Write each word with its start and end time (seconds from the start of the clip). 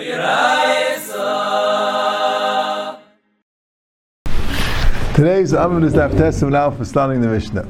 Today's 0.00 1.12
Amud 5.52 5.84
is 5.84 5.92
Daf 5.92 6.50
now 6.50 6.70
for 6.70 6.86
starting 6.86 7.20
the 7.20 7.28
Mishnah. 7.28 7.68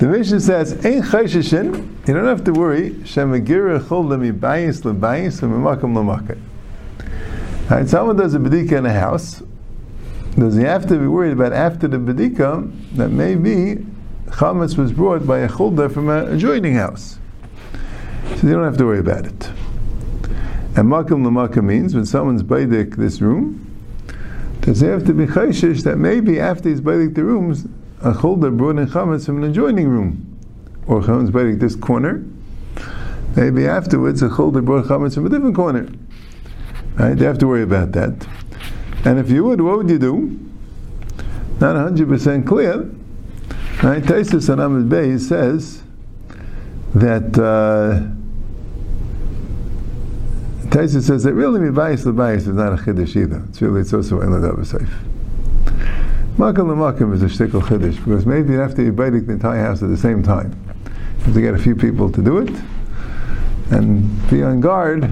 The 0.00 0.06
Mishnah 0.06 0.40
says, 0.40 0.74
"Ein 0.84 1.00
chayshishin." 1.00 1.88
You 2.06 2.12
don't 2.12 2.26
have 2.26 2.44
to 2.44 2.52
worry. 2.52 2.90
Shemagir 3.04 3.80
chol 3.84 4.04
lemibayis 4.04 4.82
lebayis 4.82 5.40
u'mimakam 5.40 5.94
lemakam. 5.94 6.36
Right, 7.70 7.88
someone 7.88 8.16
does 8.16 8.34
a 8.34 8.38
bedika 8.38 8.72
in 8.72 8.84
a 8.84 8.92
house. 8.92 9.42
Does 10.38 10.56
he 10.56 10.64
have 10.64 10.84
to 10.88 10.98
be 10.98 11.06
worried 11.06 11.32
about 11.32 11.54
after 11.54 11.88
the 11.88 11.96
bedika 11.96 12.70
that 12.96 13.08
maybe 13.08 13.86
chametz 14.26 14.76
was 14.76 14.92
brought 14.92 15.26
by 15.26 15.38
a 15.38 15.48
chulda 15.48 15.90
from 15.90 16.10
an 16.10 16.34
adjoining 16.34 16.74
house? 16.74 17.18
So 18.36 18.46
you 18.46 18.52
don't 18.52 18.64
have 18.64 18.76
to 18.76 18.84
worry 18.84 18.98
about 18.98 19.24
it. 19.24 19.48
And 20.76 20.88
makam 20.88 21.22
lemakam 21.22 21.64
means 21.64 21.94
when 21.94 22.04
someone's 22.04 22.42
baidik 22.42 22.96
this 22.96 23.20
room, 23.20 23.70
does 24.60 24.80
he 24.80 24.88
have 24.88 25.04
to 25.06 25.14
be 25.14 25.26
chayshish 25.26 25.82
that 25.84 25.98
maybe 25.98 26.40
after 26.40 26.68
he's 26.68 26.80
baidik 26.80 27.14
the 27.14 27.22
rooms, 27.22 27.66
a 28.00 28.12
chulda 28.12 28.54
brought 28.56 28.78
in 28.78 28.86
chametz 28.86 29.26
from 29.26 29.42
an 29.42 29.50
adjoining 29.50 29.88
room, 29.88 30.38
or 30.86 31.00
chametz 31.00 31.30
baidik 31.30 31.60
this 31.60 31.76
corner. 31.76 32.24
Maybe 33.36 33.66
afterwards 33.66 34.22
a 34.22 34.28
chulda 34.28 34.64
brought 34.64 34.86
chametz 34.86 35.14
from 35.14 35.26
a 35.26 35.28
different 35.28 35.54
corner. 35.54 35.88
Right? 36.96 37.18
You 37.18 37.24
have 37.24 37.38
to 37.38 37.46
worry 37.46 37.62
about 37.62 37.92
that. 37.92 38.26
And 39.04 39.18
if 39.18 39.30
you 39.30 39.44
would, 39.44 39.60
what 39.60 39.78
would 39.78 39.90
you 39.90 39.98
do? 39.98 40.40
Not 41.60 41.76
100% 41.76 42.46
clear. 42.46 42.90
Right? 43.82 44.02
Taisus 44.02 44.50
on 44.50 44.60
Ahmed 44.60 44.88
Bey 44.88 45.18
says 45.18 45.82
that 46.94 47.38
uh, 47.38 48.13
Taisus 50.74 51.04
says 51.04 51.22
that 51.22 51.34
really 51.34 51.60
mibayis 51.60 52.04
lebayis 52.04 52.38
is 52.38 52.48
not 52.48 52.72
a 52.72 52.76
chiddush 52.76 53.14
either. 53.14 53.44
It's 53.48 53.62
really 53.62 53.82
it's 53.82 53.94
also 53.94 54.20
in 54.22 54.32
the 54.32 54.64
safe. 54.64 54.90
Makam 56.36 56.66
lemakam 56.66 57.14
is 57.14 57.22
a 57.22 57.26
shtickle 57.26 57.62
chiddush 57.62 58.04
because 58.04 58.26
maybe 58.26 58.54
you 58.54 58.58
have 58.58 58.74
to 58.74 58.90
be 58.90 59.20
the 59.20 59.32
entire 59.32 59.62
house 59.62 59.84
at 59.84 59.88
the 59.88 59.96
same 59.96 60.20
time. 60.20 60.50
You 61.18 61.24
have 61.26 61.34
to 61.34 61.40
get 61.40 61.54
a 61.54 61.58
few 61.58 61.76
people 61.76 62.10
to 62.10 62.20
do 62.20 62.38
it 62.38 62.50
and 63.70 64.28
be 64.28 64.42
on 64.42 64.60
guard 64.60 65.02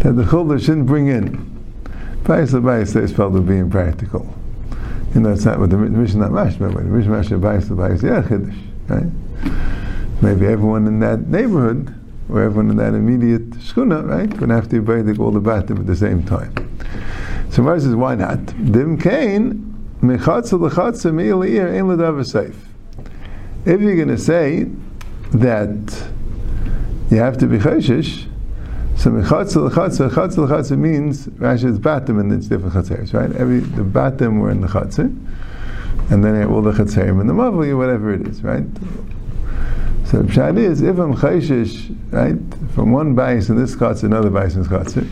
that 0.00 0.16
the 0.16 0.24
chulda 0.24 0.58
shouldn't 0.58 0.86
bring 0.86 1.06
in. 1.06 1.36
Bayis 2.24 2.50
lebayis 2.50 3.00
is 3.00 3.12
probably 3.12 3.42
being 3.42 3.70
practical. 3.70 4.26
You 5.14 5.20
know, 5.20 5.34
it's 5.34 5.44
not 5.44 5.60
what 5.60 5.70
the 5.70 5.76
mission 5.76 6.18
not 6.18 6.32
mashma, 6.32 6.74
but 6.74 6.82
the 6.82 6.90
mission 6.90 7.12
mashma 7.12 7.40
bayis 7.40 7.66
lebayis, 7.66 8.02
yeah, 8.02 8.22
chiddush, 8.22 8.58
right? 8.88 10.20
Maybe 10.20 10.46
everyone 10.46 10.88
in 10.88 10.98
that 10.98 11.28
neighborhood 11.28 11.94
or 12.28 12.42
everyone 12.42 12.70
in 12.70 12.76
that 12.76 12.94
immediate 12.94 13.50
shkuna, 13.50 14.06
right, 14.06 14.40
would 14.40 14.50
have 14.50 14.68
to 14.68 14.80
be 14.80 14.86
baidik 14.86 15.18
all 15.18 15.30
the 15.30 15.40
batim 15.40 15.78
at 15.78 15.86
the 15.86 15.96
same 15.96 16.22
time. 16.22 16.52
So 17.50 17.62
Mar 17.62 17.80
says, 17.80 17.94
why 17.94 18.14
not? 18.14 18.44
Dim 18.70 18.98
kain 18.98 19.74
mechatza 20.02 20.58
lechatza 20.58 21.12
mi'ir 21.12 21.68
ein 21.68 21.84
seif. 21.86 22.54
If 23.64 23.80
you're 23.80 23.96
going 23.96 24.08
to 24.08 24.18
say 24.18 24.66
that 25.32 26.08
you 27.10 27.16
have 27.16 27.38
to 27.38 27.46
be 27.46 27.58
cheshish, 27.58 28.26
so 28.96 29.10
mechatza 29.10 29.70
lechatza, 29.70 30.10
chatza 30.10 30.46
lechatza 30.46 30.76
means 30.78 31.26
Rashi 31.28 31.64
is 31.64 31.78
batim 31.78 32.20
and 32.20 32.32
it's 32.32 32.48
different 32.48 32.74
chatzeres, 32.74 33.14
right? 33.14 33.34
Every 33.36 33.60
the 33.60 33.82
batim 33.82 34.40
were 34.40 34.50
in 34.50 34.60
the 34.60 34.68
chatzer, 34.68 35.06
and 36.10 36.24
then 36.24 36.44
all 36.44 36.62
the 36.62 36.72
chatzerim 36.72 37.20
in 37.20 37.26
the 37.26 37.32
mavli, 37.32 37.76
whatever 37.76 38.12
it 38.12 38.26
is, 38.26 38.42
right? 38.42 38.64
So 40.08 40.22
the 40.22 40.32
pshat 40.32 40.56
is, 40.56 40.80
if 40.80 40.96
I'm 40.98 41.14
chayshish, 41.14 41.94
right, 42.12 42.38
from 42.74 42.92
one 42.92 43.14
bais 43.14 43.50
in 43.50 43.56
this 43.56 43.76
chatzah, 43.76 44.04
another 44.04 44.30
bais 44.30 44.54
in 44.54 44.62
this 44.62 44.68
chatzah, 44.68 45.06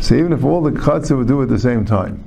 so 0.00 0.14
even 0.14 0.32
if 0.32 0.44
all 0.44 0.62
the 0.62 0.70
chatzah 0.70 1.18
would 1.18 1.26
do 1.26 1.40
it 1.40 1.44
at 1.44 1.48
the 1.48 1.58
same 1.58 1.84
time, 1.84 2.22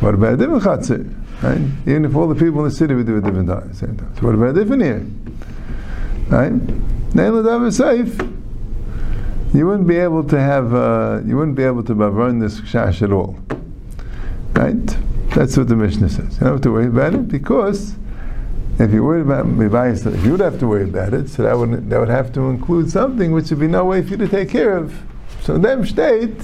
what 0.00 0.14
about 0.14 0.32
a 0.32 0.36
different 0.38 0.62
chatzah, 0.62 1.42
right? 1.42 1.60
Even 1.86 2.06
if 2.06 2.16
all 2.16 2.26
the 2.26 2.34
people 2.34 2.60
in 2.60 2.70
the 2.70 2.74
city 2.74 2.94
would 2.94 3.04
do 3.04 3.16
it 3.16 3.18
at 3.18 3.24
different 3.24 3.50
time, 3.50 3.70
same 3.74 3.98
time. 3.98 4.16
So 4.16 4.22
what 4.22 4.34
about 4.34 4.56
a 4.56 4.60
different 4.60 4.82
here? 4.82 5.06
Right? 6.28 6.52
Neil 7.14 7.70
safe. 7.70 8.18
You 9.52 9.66
wouldn't 9.66 9.86
be 9.86 9.96
able 9.96 10.24
to 10.24 10.40
have, 10.40 10.72
uh, 10.72 11.20
you 11.26 11.36
wouldn't 11.36 11.56
be 11.56 11.64
able 11.64 11.82
to 11.84 11.94
run 11.94 12.38
this 12.38 12.62
shash 12.62 13.02
at 13.02 13.12
all. 13.12 13.38
Right? 14.54 14.86
That's 15.34 15.54
what 15.58 15.68
the 15.68 15.76
Mishnah 15.76 16.08
says. 16.08 16.34
You 16.36 16.40
don't 16.40 16.52
have 16.52 16.60
to 16.62 16.72
worry 16.72 16.86
about 16.86 17.12
it 17.12 17.28
because 17.28 17.94
if 18.78 18.92
you 18.92 19.02
worried 19.02 19.22
about 19.22 19.46
mibayis, 19.46 20.06
if 20.12 20.24
you 20.24 20.32
would 20.32 20.40
have 20.40 20.58
to 20.58 20.66
worry 20.66 20.84
about 20.84 21.14
it, 21.14 21.28
so 21.30 21.42
that 21.44 21.56
would 21.56 21.88
that 21.88 21.98
would 21.98 22.08
have 22.08 22.32
to 22.34 22.50
include 22.50 22.90
something 22.90 23.32
which 23.32 23.50
would 23.50 23.60
be 23.60 23.68
no 23.68 23.84
way 23.84 24.02
for 24.02 24.10
you 24.10 24.16
to 24.18 24.28
take 24.28 24.50
care 24.50 24.76
of. 24.76 25.02
So 25.42 25.54
in 25.54 25.62
them 25.62 25.86
state, 25.86 26.36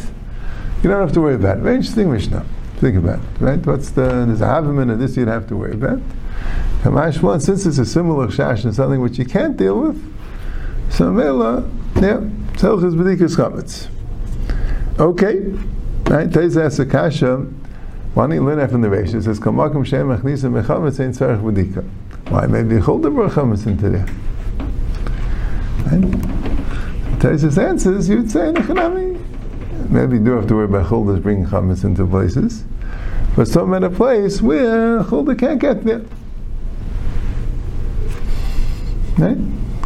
you 0.82 0.88
don't 0.88 1.00
have 1.00 1.12
to 1.12 1.20
worry 1.20 1.34
about 1.34 1.58
it. 1.58 1.60
Very 1.60 1.76
interesting 1.76 2.10
Mishnah. 2.10 2.44
Think 2.78 2.96
about 2.96 3.20
it, 3.20 3.40
right? 3.40 3.64
What's 3.66 3.90
the 3.90 4.02
there's 4.26 4.40
a 4.40 4.46
havim 4.46 4.90
of 4.90 4.98
this 4.98 5.16
you'd 5.16 5.28
have 5.28 5.46
to 5.48 5.56
worry 5.56 5.74
about. 5.74 6.00
Kamashwan, 6.82 7.40
since 7.40 7.66
it's 7.66 7.78
a 7.78 7.86
similar 7.86 8.28
shash 8.28 8.64
and 8.64 8.74
something 8.74 9.00
which 9.00 9.18
you 9.18 9.24
can't 9.24 9.56
deal 9.56 9.78
with, 9.78 10.12
so 10.90 11.12
mela, 11.12 11.70
yeah, 11.96 12.18
telchus 12.54 12.94
b'dikas 12.94 13.36
chametz. 13.36 13.88
Okay, 14.98 15.40
right? 16.10 16.32
Teza 16.32 16.62
asakasha. 16.62 17.52
Why 18.14 18.26
don't 18.26 18.36
you 18.36 18.44
learn 18.44 18.58
that 18.58 18.70
from 18.70 18.80
the 18.80 18.88
Reish? 18.88 19.14
It 19.14 19.22
says, 19.22 19.38
"Kamakum 19.38 19.86
shem 19.86 20.08
achnisa 20.08 20.50
mechametz 20.50 20.98
ein 20.98 21.12
tzarich 21.12 21.40
b'dika." 21.40 21.84
Why? 22.32 22.46
Maybe 22.46 22.78
hold 22.78 23.02
the 23.02 23.10
brachamas 23.10 23.66
into 23.66 23.90
there. 23.90 24.06
Right? 25.84 26.00
Taisus 27.20 27.58
answers, 27.62 28.08
you'd 28.08 28.30
say, 28.30 28.50
Nechanami. 28.50 29.22
Maybe 29.90 30.16
you 30.16 30.24
do 30.24 30.30
have 30.30 30.46
to 30.46 30.54
worry 30.54 30.64
about 30.64 30.86
chuldas 30.86 31.22
bringing 31.22 31.44
chametz 31.44 31.84
into 31.84 32.06
places, 32.06 32.64
but 33.36 33.48
some 33.48 33.74
at 33.74 33.84
a 33.84 33.90
place 33.90 34.40
where 34.40 35.02
chulda 35.02 35.38
can't 35.38 35.60
get 35.60 35.84
there. 35.84 36.00
Right? 39.18 39.36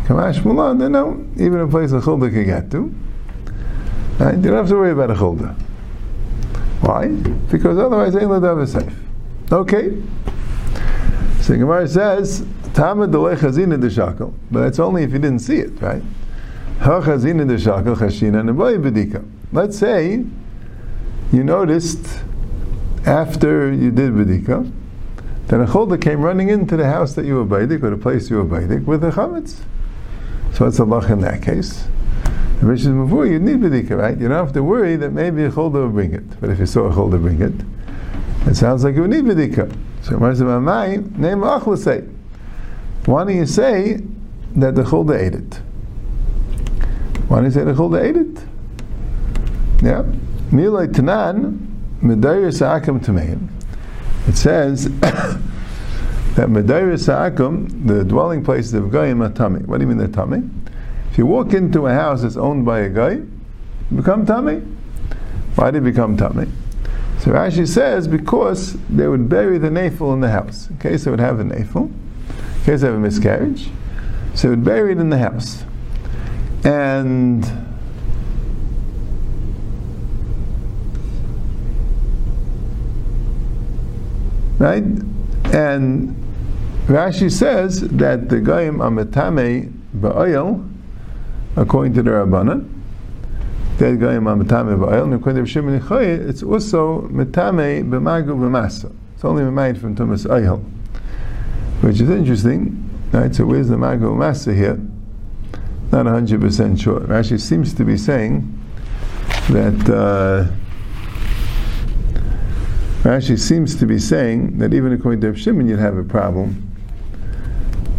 Kamash 0.06 0.38
Mulan, 0.42 0.78
they 0.78 0.88
know, 0.88 1.26
even 1.34 1.58
a 1.58 1.66
place 1.66 1.90
a 1.90 2.00
chulda 2.00 2.30
can 2.30 2.44
get 2.44 2.70
to. 2.70 2.94
Right? 4.20 4.36
You 4.36 4.42
don't 4.42 4.54
have 4.58 4.68
to 4.68 4.76
worry 4.76 4.92
about 4.92 5.10
a 5.10 5.14
chulda. 5.14 5.52
Why? 6.80 7.08
Because 7.08 7.76
otherwise, 7.76 8.14
ain't 8.14 8.30
let 8.30 8.68
safe. 8.68 8.94
Okay. 9.50 10.00
So 11.46 11.56
Gemara 11.56 11.86
says, 11.86 12.40
Tamad 12.74 13.12
delay 13.12 13.36
chazina 13.36 13.80
deshakel, 13.80 14.34
but 14.50 14.62
that's 14.62 14.80
only 14.80 15.04
if 15.04 15.12
you 15.12 15.20
didn't 15.20 15.38
see 15.38 15.58
it, 15.58 15.80
right? 15.80 16.02
Ha 16.80 17.00
deshakel 17.00 17.94
chashina 17.94 18.42
neboy 18.42 18.82
bedika. 18.82 19.24
Let's 19.52 19.78
say 19.78 20.24
you 21.32 21.44
noticed 21.44 22.04
after 23.06 23.72
you 23.72 23.92
did 23.92 24.14
bedika 24.14 24.68
that 25.46 25.60
a 25.60 25.66
cholda 25.66 26.02
came 26.02 26.20
running 26.20 26.48
into 26.48 26.76
the 26.76 26.88
house 26.88 27.14
that 27.14 27.24
you 27.24 27.36
were 27.36 27.46
baidik 27.46 27.80
or 27.84 27.90
the 27.90 27.96
place 27.96 28.28
you 28.28 28.38
were 28.38 28.44
baidik 28.44 28.84
with 28.84 29.04
a 29.04 29.10
chametz. 29.10 29.60
So 30.52 30.66
a 30.66 30.70
lach 30.70 31.10
in 31.10 31.20
that 31.20 31.42
case. 31.42 31.86
The 32.58 32.66
Mishnah 32.66 33.04
before 33.04 33.24
you 33.24 33.38
need 33.38 33.60
bedika, 33.60 33.96
right? 33.96 34.18
You 34.18 34.26
don't 34.26 34.44
have 34.44 34.52
to 34.54 34.64
worry 34.64 34.96
that 34.96 35.12
maybe 35.12 35.44
a 35.44 35.52
cholda 35.52 35.74
will 35.74 35.90
bring 35.90 36.12
it. 36.12 36.40
But 36.40 36.50
if 36.50 36.58
you 36.58 36.66
saw 36.66 36.86
a 36.86 36.92
cholda 36.92 37.20
bring 37.20 37.40
it, 37.40 37.54
it 38.48 38.56
sounds 38.56 38.82
like 38.82 38.96
you 38.96 39.06
need 39.06 39.22
bedika. 39.22 39.72
So 40.06 40.20
my 40.20 40.28
name 41.16 41.76
say. 41.76 42.04
Why 43.06 43.24
don't 43.24 43.34
you 43.34 43.44
say 43.44 44.00
that 44.54 44.76
the 44.76 44.84
chulda 44.84 45.18
ate 45.20 45.34
it? 45.34 45.54
Why 47.26 47.38
don't 47.38 47.46
you 47.46 47.50
say 47.50 47.64
the 47.64 47.72
chulda 47.72 48.04
ate 48.04 48.16
it? 48.16 48.44
Yeah. 49.82 50.04
Milay 50.52 50.86
tanan 50.92 51.58
medayir 52.00 52.54
sa'akim 52.56 53.00
tameim. 53.00 53.48
It 54.28 54.36
says 54.36 54.84
that 55.00 55.40
medayir 56.50 57.00
sa'akim, 57.00 57.88
the 57.88 58.04
dwelling 58.04 58.44
places 58.44 58.74
of 58.74 58.92
goyim 58.92 59.24
are 59.24 59.32
tummy. 59.32 59.64
What 59.64 59.78
do 59.78 59.82
you 59.82 59.88
mean 59.88 59.98
they're 59.98 60.06
tummy? 60.06 60.48
If 61.10 61.18
you 61.18 61.26
walk 61.26 61.52
into 61.52 61.88
a 61.88 61.92
house 61.92 62.22
that's 62.22 62.36
owned 62.36 62.64
by 62.64 62.78
a 62.78 62.88
guy, 62.88 63.14
you 63.90 63.96
become 63.96 64.24
tummy. 64.24 64.62
Why 65.56 65.72
do 65.72 65.78
you 65.78 65.84
become 65.84 66.16
tummy? 66.16 66.46
So 67.26 67.32
Rashi 67.32 67.66
says 67.66 68.06
because 68.06 68.74
they 68.88 69.08
would 69.08 69.28
bury 69.28 69.58
the 69.58 69.66
nafel 69.66 70.12
in 70.12 70.20
the 70.20 70.30
house. 70.30 70.70
In 70.70 70.78
case 70.78 71.02
they 71.02 71.10
would 71.10 71.18
have 71.18 71.40
a 71.40 71.42
nafel, 71.42 71.86
in 71.88 72.64
case 72.64 72.82
they 72.82 72.86
have 72.86 72.94
a 72.94 73.00
miscarriage, 73.00 73.68
so 74.36 74.42
they 74.42 74.48
would 74.50 74.64
bury 74.64 74.92
it 74.92 74.98
in 74.98 75.10
the 75.10 75.18
house. 75.18 75.64
And 76.62 77.44
right? 84.60 84.84
And 85.52 86.14
Rashi 86.86 87.28
says 87.28 87.80
that 87.80 88.28
the 88.28 88.38
goyim 88.38 88.78
ametame 88.78 89.72
ba'oil, 89.96 90.64
according 91.56 91.94
to 91.94 92.04
the 92.04 92.10
Rabbanan, 92.10 92.75
that 93.78 93.98
guy 94.00 94.16
matame 94.16 95.02
and 95.02 95.14
according 95.14 95.44
to 95.44 95.50
Shimon 95.50 95.80
Chayyid, 95.80 96.28
it's 96.28 96.42
also 96.42 97.02
matame 97.02 97.88
b'magu 97.88 98.28
b'masa. 98.28 98.94
It's 99.14 99.24
only 99.24 99.44
made 99.44 99.78
from 99.78 99.94
tumas 99.94 100.26
ohel, 100.26 100.62
which 101.82 102.00
is 102.00 102.08
interesting. 102.08 102.82
Right, 103.12 103.34
so 103.34 103.46
where's 103.46 103.68
the 103.68 103.76
magu 103.76 104.00
b'masa 104.00 104.54
here? 104.54 104.80
Not 105.92 106.06
hundred 106.06 106.40
percent 106.40 106.80
sure. 106.80 107.00
Rashi 107.00 107.38
seems 107.38 107.74
to 107.74 107.84
be 107.84 107.96
saying 107.96 108.52
that 109.50 109.88
uh, 109.88 110.50
Rashi 113.06 113.38
seems 113.38 113.76
to 113.76 113.86
be 113.86 113.98
saying 113.98 114.58
that 114.58 114.74
even 114.74 114.92
according 114.92 115.20
to 115.20 115.34
Shimon, 115.36 115.68
you'd 115.68 115.78
have 115.78 115.96
a 115.96 116.02
problem, 116.02 116.74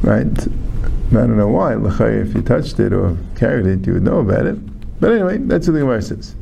right? 0.02 0.28
I 0.28 1.14
don't 1.14 1.38
know 1.38 1.48
why. 1.48 1.76
If 1.76 2.36
you 2.36 2.42
touched 2.42 2.80
it 2.80 2.92
or 2.92 3.16
carried 3.36 3.68
it, 3.68 3.88
you 3.88 3.94
would 3.94 4.04
know 4.04 4.20
about 4.20 4.48
it. 4.48 4.58
But 5.00 5.12
anyway, 5.12 5.38
that's 5.38 5.68
what 5.68 5.74
the 5.74 5.80
Gemara 5.80 6.02
says. 6.02 6.36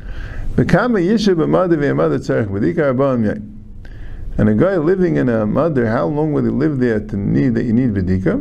And 4.38 4.48
a 4.48 4.54
guy 4.54 4.76
living 4.76 5.16
in 5.16 5.28
a 5.28 5.46
mother, 5.46 5.86
how 5.86 6.06
long 6.06 6.32
would 6.32 6.44
he 6.44 6.50
live 6.50 6.78
there 6.78 7.00
to 7.00 7.16
need 7.16 7.54
that 7.54 7.64
you 7.64 7.74
need 7.74 7.92
vidika? 7.92 8.40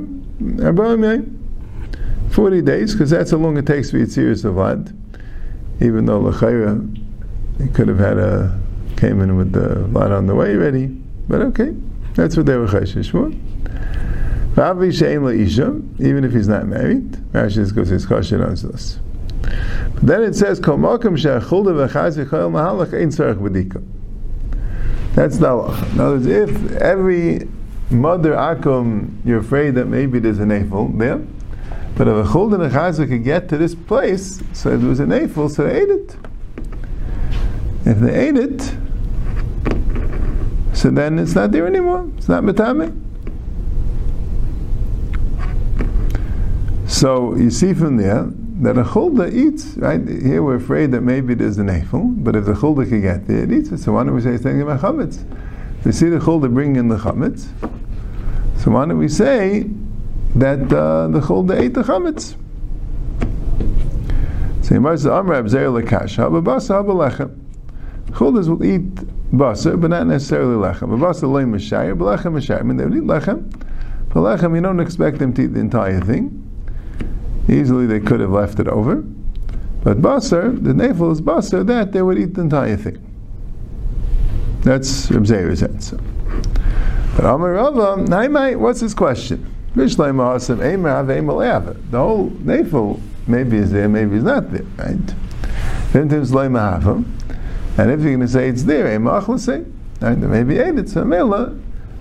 40 2.32 2.62
days, 2.62 2.94
because 2.94 3.10
that's 3.10 3.32
how 3.32 3.38
long 3.38 3.58
it 3.58 3.66
takes 3.66 3.92
for 3.92 3.98
Yitzir 3.98 4.32
Savad. 4.42 4.96
Even 5.82 6.06
though 6.06 6.20
L'chayra, 6.20 6.82
he 7.62 7.68
could 7.70 7.90
have 7.90 8.00
had 8.00 8.18
a, 8.18 8.58
came 8.96 9.22
in 9.22 9.36
with 9.36 9.52
the 9.52 9.80
lot 9.88 10.12
on 10.12 10.28
the 10.28 10.36
way 10.36 10.56
ready. 10.56 10.88
But 11.28 11.42
okay, 11.42 11.76
that's 12.14 12.38
what 12.38 12.46
they 12.46 12.56
were 12.56 12.68
chayshish 12.68 13.12
for. 13.12 13.32
Even 16.00 16.24
if 16.24 16.32
he's 16.32 16.48
not 16.48 16.66
married, 16.68 17.12
Rashi 17.34 17.76
goes 17.76 17.90
his 17.90 18.06
question 18.06 18.42
answers 18.42 19.00
then 20.02 20.24
it 20.24 20.36
says. 20.36 20.60
That's 25.16 25.38
the 25.38 25.48
halacha. 25.48 25.94
In 25.94 26.00
other 26.00 26.16
words, 26.16 26.26
if 26.26 26.72
every 26.74 27.48
mother 27.90 28.34
akum, 28.34 29.26
you're 29.26 29.40
afraid 29.40 29.76
that 29.76 29.86
maybe 29.86 30.20
there's 30.20 30.40
an 30.40 30.50
afel 30.50 30.98
there, 30.98 31.26
but 31.96 32.08
if 32.08 32.28
a 32.28 32.32
chuld 32.32 32.54
and 32.54 33.10
could 33.10 33.24
get 33.24 33.48
to 33.50 33.58
this 33.58 33.74
place, 33.76 34.42
so 34.54 34.72
it 34.72 34.82
was 34.82 35.00
an 35.00 35.10
afel, 35.10 35.50
so 35.50 35.64
they 35.64 35.82
ate 35.82 35.90
it. 35.90 36.18
If 37.86 38.00
they 38.00 38.28
ate 38.28 38.36
it, 38.36 38.62
so 40.74 40.90
then 40.90 41.18
it's 41.20 41.36
not 41.36 41.52
there 41.52 41.66
anymore. 41.66 42.12
It's 42.18 42.28
not 42.28 42.44
metame. 42.44 43.02
So 46.88 47.36
you 47.36 47.50
see 47.50 47.74
from 47.74 47.98
there 47.98 48.30
that 48.62 48.78
a 48.78 48.84
chulda 48.84 49.32
eats, 49.34 49.76
right? 49.78 50.00
Here 50.08 50.42
we're 50.42 50.56
afraid 50.56 50.92
that 50.92 51.02
maybe 51.02 51.34
there's 51.34 51.58
an 51.58 51.68
afel, 51.68 52.24
but 52.24 52.36
if 52.36 52.46
the 52.46 52.54
chulda 52.54 52.88
can 52.88 53.02
get 53.02 53.28
there, 53.28 53.44
it 53.44 53.52
eats 53.52 53.70
it. 53.70 53.80
So 53.80 53.94
why 53.94 54.04
don't 54.04 54.16
we 54.16 54.22
say 54.22 54.32
it's 54.32 54.44
taking 54.44 54.62
about 54.62 54.80
chametz? 54.80 55.26
We 55.84 55.92
see 55.92 56.08
the 56.08 56.20
chulda 56.20 56.54
bringing 56.54 56.78
in 56.78 56.88
the 56.88 56.98
chametz. 56.98 57.48
So 58.62 58.72
why 58.72 58.86
don't 58.86 58.98
we 58.98 59.10
say 59.10 59.70
that 60.36 60.72
uh, 60.72 61.08
the 61.08 61.20
chulda 61.20 61.60
ate 61.60 61.74
the 61.74 61.84
chametz. 61.84 62.36
So 64.64 64.76
Yamar 64.76 64.98
says, 64.98 65.08
Amr 65.08 65.44
Abzer 65.44 65.84
lekasha, 65.84 66.32
b'basa 66.32 66.84
b'lechem. 66.84 67.38
Chuldas 68.12 68.48
will 68.48 68.64
eat 68.64 68.96
basa, 69.32 69.80
but 69.80 69.90
not 69.90 70.08
necessarily 70.08 70.56
lechem. 70.56 70.98
B'basa 70.98 71.30
loy 71.30 71.44
mishayir, 71.44 71.98
b'lechem 71.98 72.34
mishayir. 72.34 72.62
I 72.62 72.64
mean, 72.64 72.78
they 72.78 72.86
would 72.86 72.96
eat 72.96 73.04
lechem, 73.04 73.52
but 74.10 74.22
lechem, 74.22 74.56
you 74.56 74.62
don't 74.62 74.80
expect 74.80 75.20
them 75.20 75.34
to 75.34 75.44
eat 75.44 75.54
the 75.54 75.60
entire 75.60 76.00
thing. 76.00 76.45
Easily 77.48 77.86
they 77.86 78.00
could 78.00 78.20
have 78.20 78.32
left 78.32 78.60
it 78.60 78.68
over. 78.68 79.04
But 79.84 80.02
basar, 80.02 80.64
the 80.64 80.74
navel 80.74 81.12
is 81.12 81.22
basar, 81.22 81.66
that 81.68 81.92
they 81.92 82.02
would 82.02 82.18
eat 82.18 82.34
the 82.34 82.42
entire 82.42 82.76
thing. 82.76 82.98
That's 84.62 85.12
Reb 85.12 85.26
Zeir's 85.26 85.62
answer. 85.62 86.00
But 87.16 87.26
Amar 87.26 87.54
Rava, 87.54 88.58
what's 88.58 88.80
his 88.80 88.96
question? 88.96 89.46
The 89.76 89.86
whole 91.94 92.30
navel 92.42 93.00
maybe 93.28 93.58
is 93.58 93.72
there, 93.72 93.88
maybe 93.90 94.16
it's 94.16 94.26
not 94.26 94.52
there, 94.52 94.64
right? 94.78 95.16
And 95.94 96.12
if 97.92 98.00
you're 98.02 98.16
going 98.16 98.20
to 98.22 98.28
say 98.28 98.50
it's 98.50 98.64
there, 98.64 99.00
right? 99.00 100.18
maybe 100.18 100.58
ate 100.58 100.78
it. 100.80 100.90
So 100.90 101.04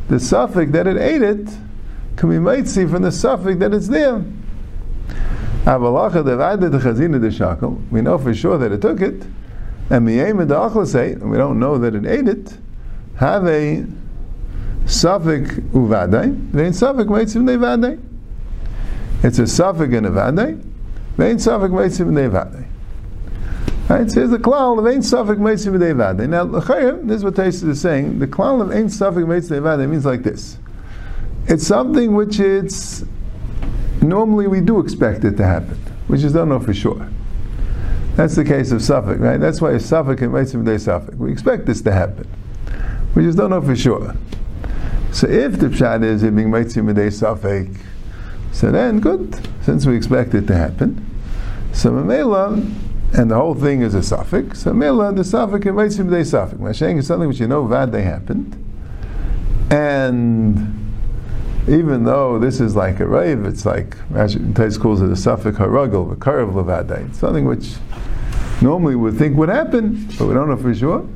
the 0.08 0.20
suffix 0.20 0.72
that 0.72 0.86
it 0.86 0.96
ate 0.96 1.22
it 1.22 1.48
can 2.16 2.30
be 2.30 2.38
made 2.38 2.68
see 2.68 2.86
from 2.86 3.02
the 3.02 3.12
suffix 3.12 3.58
that 3.58 3.74
it's 3.74 3.88
there. 3.88 4.22
We 5.66 5.72
know 8.02 8.18
for 8.18 8.34
sure 8.34 8.58
that 8.58 8.72
it 8.72 8.82
took 8.82 9.00
it, 9.00 9.24
and 9.90 10.06
we 10.06 10.16
don't 10.16 11.58
know 11.58 11.78
that 11.78 11.94
it 11.94 12.06
ate 12.06 12.28
it. 12.28 12.58
Have 13.16 13.46
a 13.46 13.86
Safik 14.84 15.70
uvadai, 15.70 16.34
vein 16.50 16.72
safik 16.72 17.06
meitzim 17.06 17.44
nevadai. 17.44 17.98
It's 19.22 19.38
a 19.38 19.44
safik 19.44 19.96
and 19.96 20.06
a 20.06 20.10
vadai, 20.10 20.62
vein 21.16 21.36
safik 21.36 21.70
meitzim 21.70 22.10
nevadai. 22.10 22.66
Right, 23.88 24.10
so 24.10 24.20
here's 24.20 24.30
the 24.30 24.38
klal 24.38 24.78
of 24.78 24.86
ein 24.86 25.00
safik 25.00 25.38
meitzim 25.38 25.78
nevadai. 25.78 26.28
Now, 26.28 26.44
this 26.44 27.16
is 27.16 27.24
what 27.24 27.34
Taisa 27.34 27.68
is 27.70 27.80
saying. 27.80 28.18
The 28.18 28.26
klal 28.26 28.60
of 28.60 28.70
ein 28.72 28.88
safik 28.88 29.24
meitzim 29.24 29.62
nevadai 29.62 29.88
means 29.88 30.04
like 30.04 30.22
this. 30.22 30.58
It's 31.46 31.66
something 31.66 32.14
which 32.14 32.38
it's 32.38 33.04
normally 34.02 34.46
we 34.46 34.60
do 34.60 34.80
expect 34.80 35.24
it 35.24 35.36
to 35.36 35.44
happen. 35.44 35.78
We 36.08 36.18
just 36.18 36.34
don't 36.34 36.48
know 36.48 36.60
for 36.60 36.74
sure. 36.74 37.08
That's 38.16 38.36
the 38.36 38.44
case 38.44 38.70
of 38.70 38.80
safek, 38.80 39.18
right? 39.18 39.38
That's 39.38 39.60
why 39.60 39.70
safek 39.72 40.22
and 40.22 40.32
Meitzim 40.32 40.64
Day 40.64 40.76
safek. 40.76 41.16
We 41.16 41.32
expect 41.32 41.66
this 41.66 41.82
to 41.82 41.92
happen. 41.92 42.28
We 43.14 43.22
just 43.22 43.38
don't 43.38 43.50
know 43.50 43.62
for 43.62 43.76
sure. 43.76 44.14
So 45.12 45.28
if 45.28 45.60
the 45.60 45.66
pshat 45.66 46.02
is 46.02 46.24
it 46.24 46.34
being 46.34 46.48
meitzim 46.48 46.92
midei 46.92 47.06
safek, 47.06 47.78
so 48.50 48.72
then 48.72 48.98
good, 48.98 49.38
since 49.62 49.86
we 49.86 49.96
expect 49.96 50.34
it 50.34 50.48
to 50.48 50.56
happen. 50.56 51.08
So 51.72 51.90
mamela, 51.90 52.54
and 53.16 53.30
the 53.30 53.36
whole 53.36 53.54
thing 53.54 53.82
is 53.82 53.94
a 53.94 54.02
suffix. 54.02 54.62
So 54.62 54.72
mela, 54.72 55.12
the 55.12 55.22
suffix 55.22 55.66
and 55.66 55.76
meitzim 55.76 56.08
midei 56.08 56.22
safek. 56.22 56.58
Mashaying 56.58 56.98
is 56.98 57.06
something 57.06 57.28
which 57.28 57.38
you 57.38 57.46
know 57.46 57.64
vad 57.64 57.92
they 57.92 58.02
happened, 58.02 58.56
and 59.70 60.83
even 61.66 62.04
though 62.04 62.38
this 62.38 62.60
is 62.60 62.76
like 62.76 63.00
a 63.00 63.06
rave, 63.06 63.44
it's 63.44 63.64
like 63.64 63.96
Tais 64.54 64.76
calls 64.78 65.00
it 65.00 65.10
a 65.10 65.16
suffix 65.16 65.56
harugel, 65.56 66.12
a 66.12 66.16
curve 66.16 66.50
levadai. 66.50 67.08
It's 67.08 67.18
something 67.18 67.46
which 67.46 67.74
normally 68.60 68.96
we 68.96 69.10
think 69.12 69.36
would 69.36 69.48
happen, 69.48 70.06
but 70.18 70.26
we 70.26 70.34
don't 70.34 70.48
know 70.48 70.56
for 70.56 70.74
sure. 70.74 71.08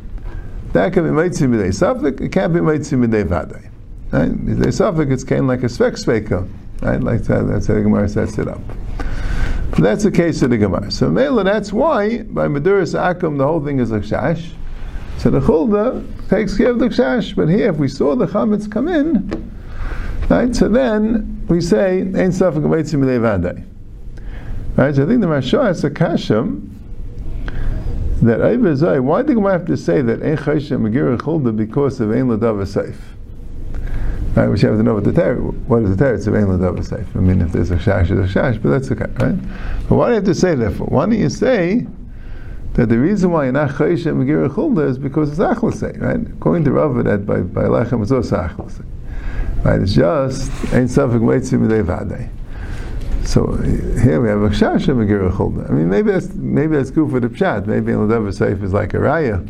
That 0.72 0.92
can 0.92 1.04
be 1.04 1.10
meitzim 1.10 1.50
midei 1.50 1.74
suffix. 1.74 2.20
It 2.20 2.30
can't 2.30 2.52
be 2.52 2.60
meitzim 2.60 3.04
midei 3.04 3.24
vadai. 3.24 3.70
Right? 4.10 4.60
The 4.60 4.72
suffix 4.72 5.22
came 5.22 5.46
like 5.46 5.62
a 5.62 5.66
svek 5.66 5.92
sveka. 5.92 6.48
Right? 6.80 7.00
Like 7.00 7.22
that, 7.24 7.46
that's 7.46 7.66
how 7.66 7.74
the 7.74 7.82
Gemara 7.82 8.08
sets 8.08 8.38
it 8.38 8.48
up. 8.48 8.60
But 9.70 9.80
that's 9.80 10.04
the 10.04 10.10
case 10.10 10.40
of 10.42 10.50
the 10.50 10.58
Gemara. 10.58 10.90
So 10.90 11.10
Mela, 11.10 11.44
that's 11.44 11.72
why 11.72 12.22
by 12.22 12.48
Maduris 12.48 12.98
Akum 12.98 13.36
the 13.36 13.46
whole 13.46 13.62
thing 13.62 13.80
is 13.80 13.92
a 13.92 14.00
kshash. 14.00 14.52
So 15.18 15.30
the 15.30 15.40
Chulda 15.40 16.04
takes 16.28 16.56
care 16.56 16.70
of 16.70 16.78
the 16.78 16.88
kshash. 16.88 17.36
But 17.36 17.48
here, 17.48 17.68
if 17.70 17.76
we 17.76 17.88
saw 17.88 18.16
the 18.16 18.26
chametz 18.26 18.70
come 18.70 18.88
in, 18.88 19.57
right? 20.28 20.54
So 20.54 20.68
then 20.68 21.46
we 21.48 21.60
say 21.60 22.00
Ein 22.00 22.30
Safik 22.30 22.62
Meitzim 22.62 23.00
Vadai. 23.00 23.64
Right? 24.76 24.94
So 24.94 25.04
I 25.04 25.06
think 25.06 25.20
the 25.20 25.26
Mashah 25.26 25.66
has 25.66 25.84
a 25.84 25.90
kasham 25.90 26.70
that 28.22 28.40
why 28.40 29.18
did 29.18 29.28
the 29.28 29.34
Gemara 29.34 29.52
have 29.52 29.66
to 29.66 29.76
say 29.76 30.02
that 30.02 30.22
Ein 30.22 30.36
Chayshim 30.36 30.88
Megirah 30.88 31.18
Chulda 31.18 31.56
because 31.56 32.00
of 32.00 32.10
Ein 32.10 32.28
Ladav 32.28 32.62
Seif? 32.64 32.96
Right, 34.38 34.46
which 34.46 34.62
you 34.62 34.68
have 34.68 34.78
to 34.78 34.84
know 34.84 34.94
what 34.94 35.02
the 35.02 35.12
ter- 35.12 35.34
what 35.36 35.82
is 35.82 35.96
the 35.96 36.04
teretz 36.04 36.28
of 36.28 36.34
ein 36.34 36.44
ladava 36.44 36.84
safe. 36.84 37.08
I 37.16 37.18
mean, 37.18 37.40
if 37.40 37.50
there's 37.50 37.72
a 37.72 37.76
shash, 37.76 38.08
there's 38.08 38.30
a 38.30 38.32
shash, 38.32 38.62
but 38.62 38.68
that's 38.68 38.88
okay, 38.88 39.10
right? 39.16 39.34
But 39.88 39.96
why 39.96 40.06
do 40.06 40.10
you 40.10 40.14
have 40.16 40.24
to 40.26 40.34
say 40.34 40.54
that 40.54 40.74
for? 40.76 40.84
Why 40.84 41.06
don't 41.06 41.18
you 41.18 41.28
say 41.28 41.88
that 42.74 42.88
the 42.88 42.98
reason 42.98 43.32
why 43.32 43.44
you're 43.44 43.52
not 43.52 43.70
chayish 43.70 44.06
and 44.06 44.22
megir 44.22 44.48
chulda 44.48 44.88
is 44.88 44.96
because 44.96 45.30
it's 45.30 45.40
achlasei, 45.40 46.00
right? 46.00 46.20
According 46.34 46.64
to 46.66 46.72
Rav, 46.72 47.02
that 47.04 47.26
by 47.26 47.40
by 47.40 47.62
lechem 47.64 48.02
it's 48.02 48.12
also 48.12 48.36
achlasei, 48.36 48.84
right? 49.64 49.80
It's 49.80 49.94
just 49.94 50.50
ain't 50.72 50.90
safek 50.90 51.20
meitzim 51.20 51.66
vadei. 51.68 52.30
So 53.26 53.56
here 53.56 54.20
we 54.22 54.28
have 54.28 54.42
a 54.42 54.48
shash 54.48 54.88
and 54.88 54.98
megir 54.98 55.30
chulda. 55.32 55.68
I 55.68 55.72
mean, 55.72 55.90
maybe 55.90 56.12
that's 56.12 56.32
maybe 56.34 56.76
that's 56.76 56.90
good 56.90 57.10
for 57.10 57.20
the 57.20 57.28
pshat. 57.28 57.66
Maybe 57.66 57.92
in 57.92 58.08
the 58.08 58.32
safe 58.32 58.62
is 58.62 58.72
like 58.72 58.94
a 58.94 58.98
raya. 58.98 59.46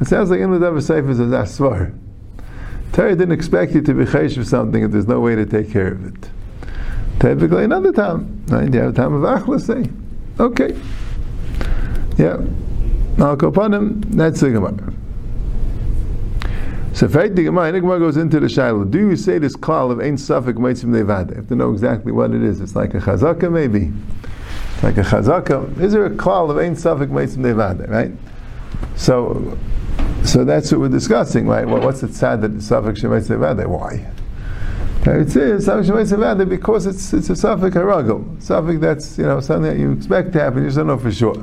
It 0.00 0.06
sounds 0.06 0.30
like 0.30 0.40
in 0.40 0.58
the 0.58 0.80
safe 0.80 1.04
is 1.04 1.20
a 1.20 1.24
asvar. 1.24 1.94
Torah 2.92 3.16
didn't 3.16 3.32
expect 3.32 3.72
you 3.72 3.82
to 3.82 3.94
be 3.94 4.04
chayish 4.04 4.36
for 4.36 4.44
something 4.44 4.82
if 4.82 4.90
there's 4.90 5.06
no 5.08 5.20
way 5.20 5.34
to 5.34 5.46
take 5.46 5.70
care 5.70 5.88
of 5.88 6.04
it. 6.06 6.30
Typically 7.20 7.64
another 7.64 7.92
time, 7.92 8.44
right? 8.48 8.72
You 8.72 8.80
have 8.80 8.92
a 8.92 8.96
time 8.96 9.14
of 9.14 9.22
achlas, 9.22 9.66
say, 9.66 9.90
okay, 10.40 10.76
yeah, 12.18 12.38
I'll 13.24 13.36
go 13.36 13.48
upon 13.48 13.72
him. 13.72 14.00
That's 14.02 14.40
the 14.40 14.50
Gemara. 14.50 14.92
So 16.94 17.08
fight 17.08 17.34
the 17.34 17.44
Gemara, 17.44 17.72
the 17.72 17.80
Gemara 17.80 17.98
goes 17.98 18.16
into 18.16 18.38
the 18.38 18.48
Shiloh. 18.48 18.84
Do 18.84 18.98
you 18.98 19.16
say 19.16 19.38
this 19.38 19.56
klal 19.56 19.90
of 19.90 20.00
Ein 20.00 20.16
Safik 20.16 20.54
Meitzim 20.54 20.84
Nevada? 20.84 21.32
I 21.32 21.36
have 21.36 21.48
to 21.48 21.56
know 21.56 21.72
exactly 21.72 22.12
what 22.12 22.32
it 22.32 22.42
is. 22.42 22.60
It's 22.60 22.76
like 22.76 22.94
a 22.94 22.98
chazaka, 22.98 23.50
maybe. 23.50 23.92
It's 24.74 24.82
like 24.82 24.98
a 24.98 25.02
chazaka. 25.02 25.80
Is 25.80 25.92
there 25.92 26.04
a 26.04 26.10
klal 26.10 26.50
of 26.50 26.58
Ein 26.58 26.76
Safik 26.76 27.08
Meitzim 27.08 27.38
Nevada, 27.38 27.86
right? 27.88 28.12
So 28.96 29.58
so 30.24 30.44
that's 30.44 30.70
what 30.70 30.80
we're 30.80 30.88
discussing, 30.88 31.48
right? 31.48 31.66
Well, 31.66 31.82
what's 31.82 32.00
the 32.00 32.12
sad 32.12 32.42
that 32.42 32.52
Safik 32.52 32.96
Shemayt 32.96 33.26
Sevada? 33.26 33.66
Why? 33.66 34.06
It 35.04 35.30
says 35.30 35.66
Safik 35.66 35.84
Shemayt 35.84 36.12
Sevada 36.12 36.48
because 36.48 36.86
it's 36.86 37.12
it's 37.12 37.28
a 37.30 37.32
Safik 37.32 37.72
Haragel, 37.72 38.36
Safik 38.36 38.80
that's 38.80 39.18
you 39.18 39.24
know 39.24 39.40
something 39.40 39.70
that 39.70 39.78
you 39.78 39.92
expect 39.92 40.32
to 40.34 40.40
happen, 40.40 40.62
you 40.62 40.68
just 40.68 40.76
don't 40.76 40.86
know 40.86 40.98
for 40.98 41.10
sure. 41.10 41.34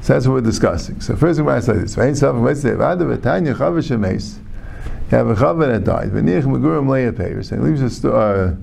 So 0.00 0.14
that's 0.14 0.26
what 0.26 0.34
we're 0.34 0.40
discussing. 0.40 1.00
So 1.00 1.14
first 1.14 1.38
we're 1.38 1.46
going 1.46 1.60
to 1.60 1.66
say 1.66 1.74
this. 1.74 1.94
Vein 1.94 2.14
Safik 2.14 2.42
Mitzvah 2.42 2.76
Vada 2.76 3.04
V'tanya 3.04 3.54
Chava 3.54 3.78
Shemes. 3.78 4.38
Have 5.12 5.28
a 5.28 5.34
Chava 5.34 5.66
that 5.66 5.84
died. 5.84 6.10
V'niach 6.10 6.44
Megurim 6.44 6.86
Leia 6.86 7.12
Peiris. 7.12 7.52
And 7.52 7.62
leaves 7.62 7.82
a 7.82 7.90
sto- 7.90 8.16
uh, 8.16 8.56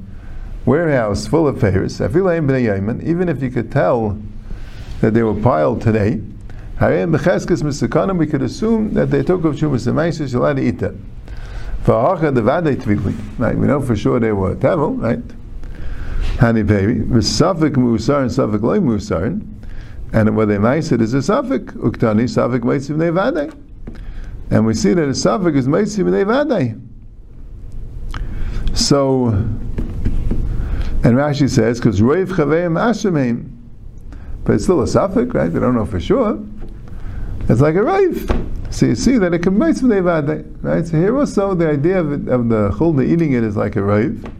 warehouse 0.65 1.27
full 1.27 1.47
of 1.47 1.61
Yaman. 1.61 3.01
Even 3.03 3.29
if 3.29 3.43
you 3.43 3.51
could 3.51 3.71
tell 3.71 4.17
that 5.01 5.13
they 5.13 5.21
were 5.21 5.39
piled 5.39 5.79
today, 5.79 6.19
we 6.79 8.25
could 8.25 8.41
assume 8.41 8.95
that 8.95 9.11
they 9.11 9.21
took 9.21 9.45
of 9.45 9.57
Shumas 9.57 9.85
Emaisis, 9.85 10.31
you're 10.31 10.41
allowed 10.41 10.55
to 10.55 10.63
eat 10.63 10.79
them. 10.79 11.05
V'hacha 11.83 12.33
Devadei 12.35 13.55
we 13.55 13.67
know 13.67 13.79
for 13.79 13.95
sure 13.95 14.19
they 14.19 14.31
were 14.31 14.55
Tevel, 14.55 14.99
right? 14.99 15.19
Hani 16.37 16.65
baby. 16.65 16.95
V'safik 17.01 17.75
Musar 17.75 18.21
and 18.21 18.31
Safik 18.31 18.63
Loy 18.63 18.79
Musar. 18.79 19.39
And 20.13 20.35
where 20.35 20.47
they 20.47 20.57
mice 20.57 20.91
it 20.91 20.99
is 20.99 21.13
a 21.13 21.21
suffix. 21.21 21.71
Uktani 21.75 22.27
suffix 22.27 22.65
meitzim 22.65 22.95
nevadei. 22.97 23.68
And 24.51 24.65
we 24.65 24.73
see 24.73 24.93
that 24.93 25.07
a 25.07 25.13
suffix 25.13 25.57
is 25.57 25.67
meitzim 25.67 26.05
nevadei. 26.05 26.79
So, 28.75 29.27
and 29.27 31.15
Rashi 31.17 31.49
says, 31.49 31.79
because 31.79 32.01
roiv 32.01 32.27
chaveim 32.27 32.73
ashemeim. 32.73 33.55
But 34.43 34.55
it's 34.55 34.63
still 34.63 34.81
a 34.81 34.87
suffix, 34.87 35.33
right? 35.33 35.47
They 35.47 35.59
don't 35.59 35.75
know 35.75 35.85
for 35.85 35.99
sure. 35.99 36.39
It's 37.47 37.61
like 37.61 37.75
a 37.75 37.79
roiv. 37.79 38.73
So 38.73 38.87
you 38.87 38.95
see 38.95 39.17
that 39.17 39.33
it 39.33 39.39
can 39.39 39.55
meitzim 39.57 39.83
nevadei, 39.83 40.45
right? 40.63 40.85
So 40.85 40.97
here 40.97 41.17
also 41.17 41.53
the 41.53 41.69
idea 41.69 41.99
of, 41.99 42.11
it, 42.11 42.27
of 42.31 42.49
the 42.49 42.69
chulna 42.71 43.07
eating 43.07 43.33
it 43.33 43.43
is 43.43 43.55
like 43.55 43.75
a 43.75 43.79
roiv. 43.79 44.31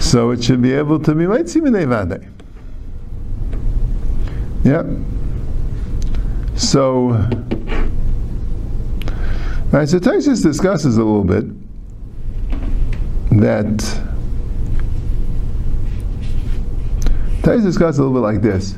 So 0.00 0.30
it 0.30 0.42
should 0.42 0.60
be 0.60 0.72
able 0.72 0.98
to 1.00 1.14
be 1.14 1.24
meitzim 1.24 1.62
nevadei. 1.62 2.28
Yeah. 4.64 4.84
So, 6.56 7.12
right, 9.72 9.88
so 9.88 9.98
Taisus 9.98 10.42
discusses 10.42 10.96
a 10.96 11.04
little 11.04 11.24
bit 11.24 11.44
that 13.40 13.66
Taisus 17.42 17.62
discusses 17.62 17.98
a 17.98 18.02
little 18.02 18.20
bit 18.20 18.22
like 18.22 18.42
this. 18.42 18.76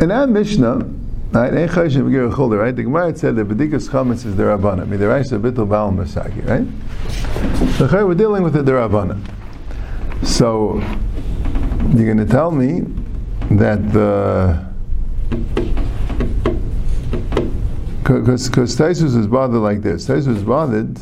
In 0.00 0.10
our 0.10 0.26
Mishnah, 0.26 0.78
right, 1.32 1.52
right, 1.52 2.76
the 2.76 2.82
Gemara 2.82 3.16
said 3.16 3.36
that 3.36 3.48
Bedikas 3.48 3.88
Chametz 3.88 4.26
is 4.26 4.36
the 4.36 4.42
Rabbana, 4.42 4.86
Midaraisa 4.86 5.40
Bittul 5.40 5.68
Baal 5.68 5.92
Masaki, 5.92 6.44
right? 6.48 6.66
So 7.78 8.06
we're 8.06 8.14
dealing 8.14 8.42
with 8.42 8.54
the 8.54 8.62
Rabbana. 8.62 9.20
So, 10.24 10.80
you're 11.94 12.06
going 12.06 12.16
to 12.16 12.26
tell 12.26 12.50
me 12.50 12.82
that 13.56 13.92
the 13.92 14.64
because 18.20 18.76
Taisus 18.76 19.16
is 19.16 19.26
bothered 19.26 19.60
like 19.60 19.82
this. 19.82 20.06
Taisus 20.06 20.36
is 20.36 20.42
bothered. 20.42 20.98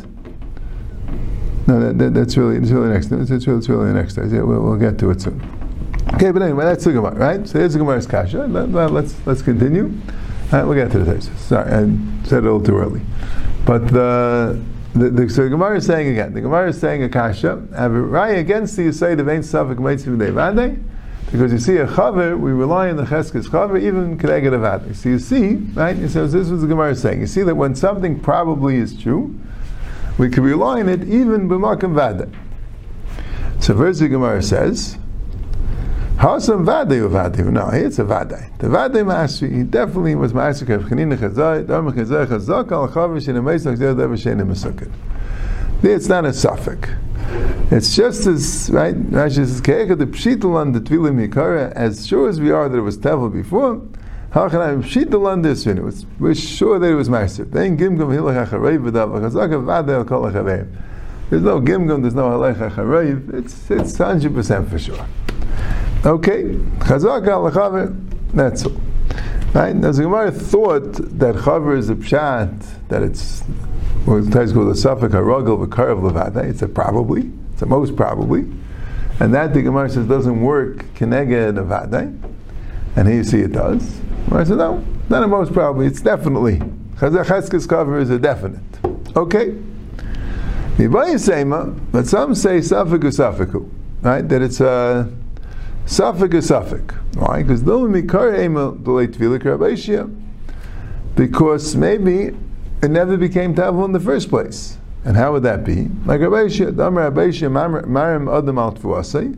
No, 1.66 1.78
that, 1.80 1.98
that, 1.98 2.14
that's 2.14 2.36
really 2.36 2.56
it's 2.56 2.70
really 2.70 2.88
next. 2.88 3.12
It's, 3.12 3.30
it's 3.30 3.46
really 3.46 3.58
it's 3.58 3.68
really 3.68 3.92
next. 3.92 4.16
Yeah, 4.16 4.42
we'll, 4.42 4.60
we'll 4.62 4.76
get 4.76 4.98
to 4.98 5.10
it 5.10 5.20
soon. 5.20 5.40
Okay, 6.14 6.30
but 6.32 6.42
anyway, 6.42 6.64
that's 6.64 6.84
the 6.84 6.92
Gemara, 6.92 7.14
right? 7.14 7.48
So 7.48 7.58
here's 7.58 7.74
the 7.74 7.78
Gemara's 7.78 8.06
kasha. 8.06 8.46
Let, 8.46 8.70
let, 8.70 8.92
let's 8.92 9.14
let's 9.26 9.42
continue. 9.42 9.84
All 9.84 10.58
right, 10.58 10.64
we'll 10.64 10.74
get 10.74 10.90
to 10.92 10.98
the 10.98 11.12
Taisus. 11.12 11.36
Sorry, 11.38 11.70
I 11.70 11.84
said 12.24 12.38
it 12.38 12.48
a 12.48 12.52
little 12.52 12.62
too 12.62 12.76
early. 12.76 13.02
But 13.64 13.88
the 13.88 14.60
the, 14.94 15.10
the, 15.10 15.30
so 15.30 15.44
the 15.44 15.50
Gemara 15.50 15.76
is 15.76 15.86
saying 15.86 16.08
again. 16.08 16.32
The 16.32 16.40
Gemara 16.40 16.70
is 16.70 16.80
saying 16.80 17.04
a 17.04 17.08
kasha. 17.08 17.66
Have 17.76 17.92
a 17.92 18.00
right 18.00 18.38
against 18.38 18.76
the 18.76 18.82
Yisayid 18.82 19.20
of 19.20 19.28
Ein 19.28 19.42
Safik 19.42 19.76
Meitzim 19.76 20.18
Devadei. 20.18 20.82
Because 21.32 21.52
you 21.52 21.58
see 21.58 21.76
a 21.76 21.86
chaver, 21.86 22.38
we 22.38 22.50
rely 22.50 22.90
on 22.90 22.96
the 22.96 23.04
cheskes 23.04 23.46
chaver, 23.46 23.80
even 23.80 24.18
kedeged 24.18 24.50
avadi. 24.50 24.96
So 24.96 25.10
you 25.10 25.18
see, 25.20 25.54
right? 25.74 25.96
He 25.96 26.08
says 26.08 26.32
this 26.32 26.48
was 26.48 26.62
the 26.62 26.66
Gemara 26.66 26.90
is 26.90 27.00
saying. 27.00 27.20
You 27.20 27.28
see 27.28 27.42
that 27.42 27.54
when 27.54 27.76
something 27.76 28.18
probably 28.18 28.76
is 28.76 29.00
true, 29.00 29.38
we 30.18 30.28
can 30.28 30.42
rely 30.42 30.80
on 30.80 30.88
it 30.88 31.04
even 31.04 31.48
b'makam 31.48 31.94
vada. 31.94 32.28
So 33.60 33.76
first 33.76 34.00
the 34.00 34.08
Gemara 34.08 34.42
says, 34.42 34.98
Hasam 36.16 36.66
vade 36.66 37.00
uvade. 37.00 37.44
No, 37.50 37.68
it's 37.68 37.98
a 37.98 38.04
vade. 38.04 38.50
The 38.58 38.68
vade 38.68 39.04
masri, 39.06 39.56
he 39.56 39.62
definitely 39.62 40.16
was 40.16 40.32
masri 40.32 40.74
of 40.74 40.82
chanina 40.82 41.16
chazai, 41.16 41.66
dharma 41.66 41.92
chazai 41.92 42.26
chazak 42.26 42.72
al 42.72 42.88
chaver 42.88 43.18
shenem 43.20 43.44
zeh 43.44 44.42
mesukit. 44.42 44.92
It's 45.82 46.08
not 46.08 46.26
a 46.26 46.32
suffix. 46.32 46.90
It's 47.72 47.94
just 47.94 48.26
as 48.26 48.68
right. 48.72 48.96
Rashi 49.12 49.46
says, 49.46 49.60
"Ke'echad 49.60 49.98
the 49.98 50.06
pshitul 50.06 50.56
on 50.56 50.72
the 50.72 50.80
tvilim 50.80 51.24
yikara." 51.24 51.70
As 51.72 52.04
sure 52.04 52.28
as 52.28 52.40
we 52.40 52.50
are 52.50 52.68
that 52.68 52.76
it 52.76 52.80
was 52.80 52.98
tevel 52.98 53.32
before, 53.32 53.80
how 54.30 54.48
can 54.48 54.60
I 54.60 54.72
pshitul 54.72 55.24
on 55.28 55.42
this? 55.42 55.68
It 55.68 55.80
was 55.80 56.04
we're 56.18 56.34
sure 56.34 56.80
that 56.80 56.90
it 56.90 56.96
was 56.96 57.08
ma'aser. 57.08 57.48
Then 57.48 57.78
gimgum 57.78 58.08
hilach 58.12 58.48
achareiv 58.48 58.90
v'dav 58.90 59.20
chazaka 59.20 59.62
v'adel 59.62 60.04
kol 60.04 60.22
achareiv. 60.22 60.66
There's 61.30 61.42
no 61.42 61.60
gimgum. 61.60 62.00
There's 62.02 62.16
no 62.16 62.24
halach 62.30 62.70
achareiv. 62.70 63.32
It's 63.34 63.70
it's 63.70 63.96
hundred 63.96 64.34
percent 64.34 64.68
for 64.68 64.78
sure. 64.80 65.06
Okay, 66.04 66.42
chazaka 66.80 67.28
alachaver. 67.28 67.96
That's 68.34 68.66
all. 68.66 68.80
Right? 69.54 69.76
Now, 69.76 69.92
the 69.92 70.02
Gemara 70.02 70.32
thought 70.32 70.94
that 70.94 71.36
chaver 71.36 71.78
is 71.78 71.88
a 71.88 71.94
pshat 71.94 72.88
that 72.88 73.04
it's 73.04 73.44
or 74.08 74.20
the 74.22 74.30
Tais 74.32 74.52
called 74.52 74.70
the 74.70 74.74
suffix 74.74 75.14
haragel 75.14 75.64
v'karav 75.64 76.00
levada. 76.02 76.42
It's 76.44 76.62
a 76.62 76.68
probably. 76.68 77.30
A 77.62 77.66
most 77.66 77.96
probably. 77.96 78.40
And 79.20 79.34
that 79.34 79.52
the 79.52 79.62
Gemara 79.62 79.90
says 79.90 80.06
doesn't 80.06 80.40
work 80.40 80.84
keneged 80.94 81.58
avadai. 81.58 82.16
And 82.96 83.08
here 83.08 83.18
you 83.18 83.24
see 83.24 83.40
it 83.40 83.52
does. 83.52 84.00
I 84.32 84.44
said, 84.44 84.58
no, 84.58 84.84
not 85.08 85.22
a 85.22 85.28
most 85.28 85.52
probably. 85.52 85.86
It's 85.86 86.00
definitely 86.00 86.60
chazacheskes 87.00 87.66
cover 87.66 87.98
is 87.98 88.10
a 88.10 88.18
definite. 88.18 88.60
Okay. 89.16 89.56
But 90.76 92.06
some 92.06 92.34
say 92.34 92.60
suffix 92.60 93.16
suffix, 93.16 93.54
right? 94.02 94.28
That 94.28 94.42
it's 94.42 94.60
uh, 94.60 95.06
a 95.08 95.88
suffix 95.88 96.46
suffix. 96.46 96.94
Why? 97.14 97.42
Because 97.42 97.62
because 101.14 101.76
maybe 101.76 102.36
it 102.82 102.90
never 102.90 103.16
became 103.16 103.54
tavel 103.54 103.84
in 103.84 103.92
the 103.92 104.00
first 104.00 104.28
place. 104.30 104.78
And 105.04 105.16
how 105.16 105.32
would 105.32 105.44
that 105.44 105.64
be? 105.64 105.88
Like 106.04 106.20
Marim 106.20 108.38
Adam 108.38 108.58
Al 108.58 108.74
Tfuasei, 108.74 109.34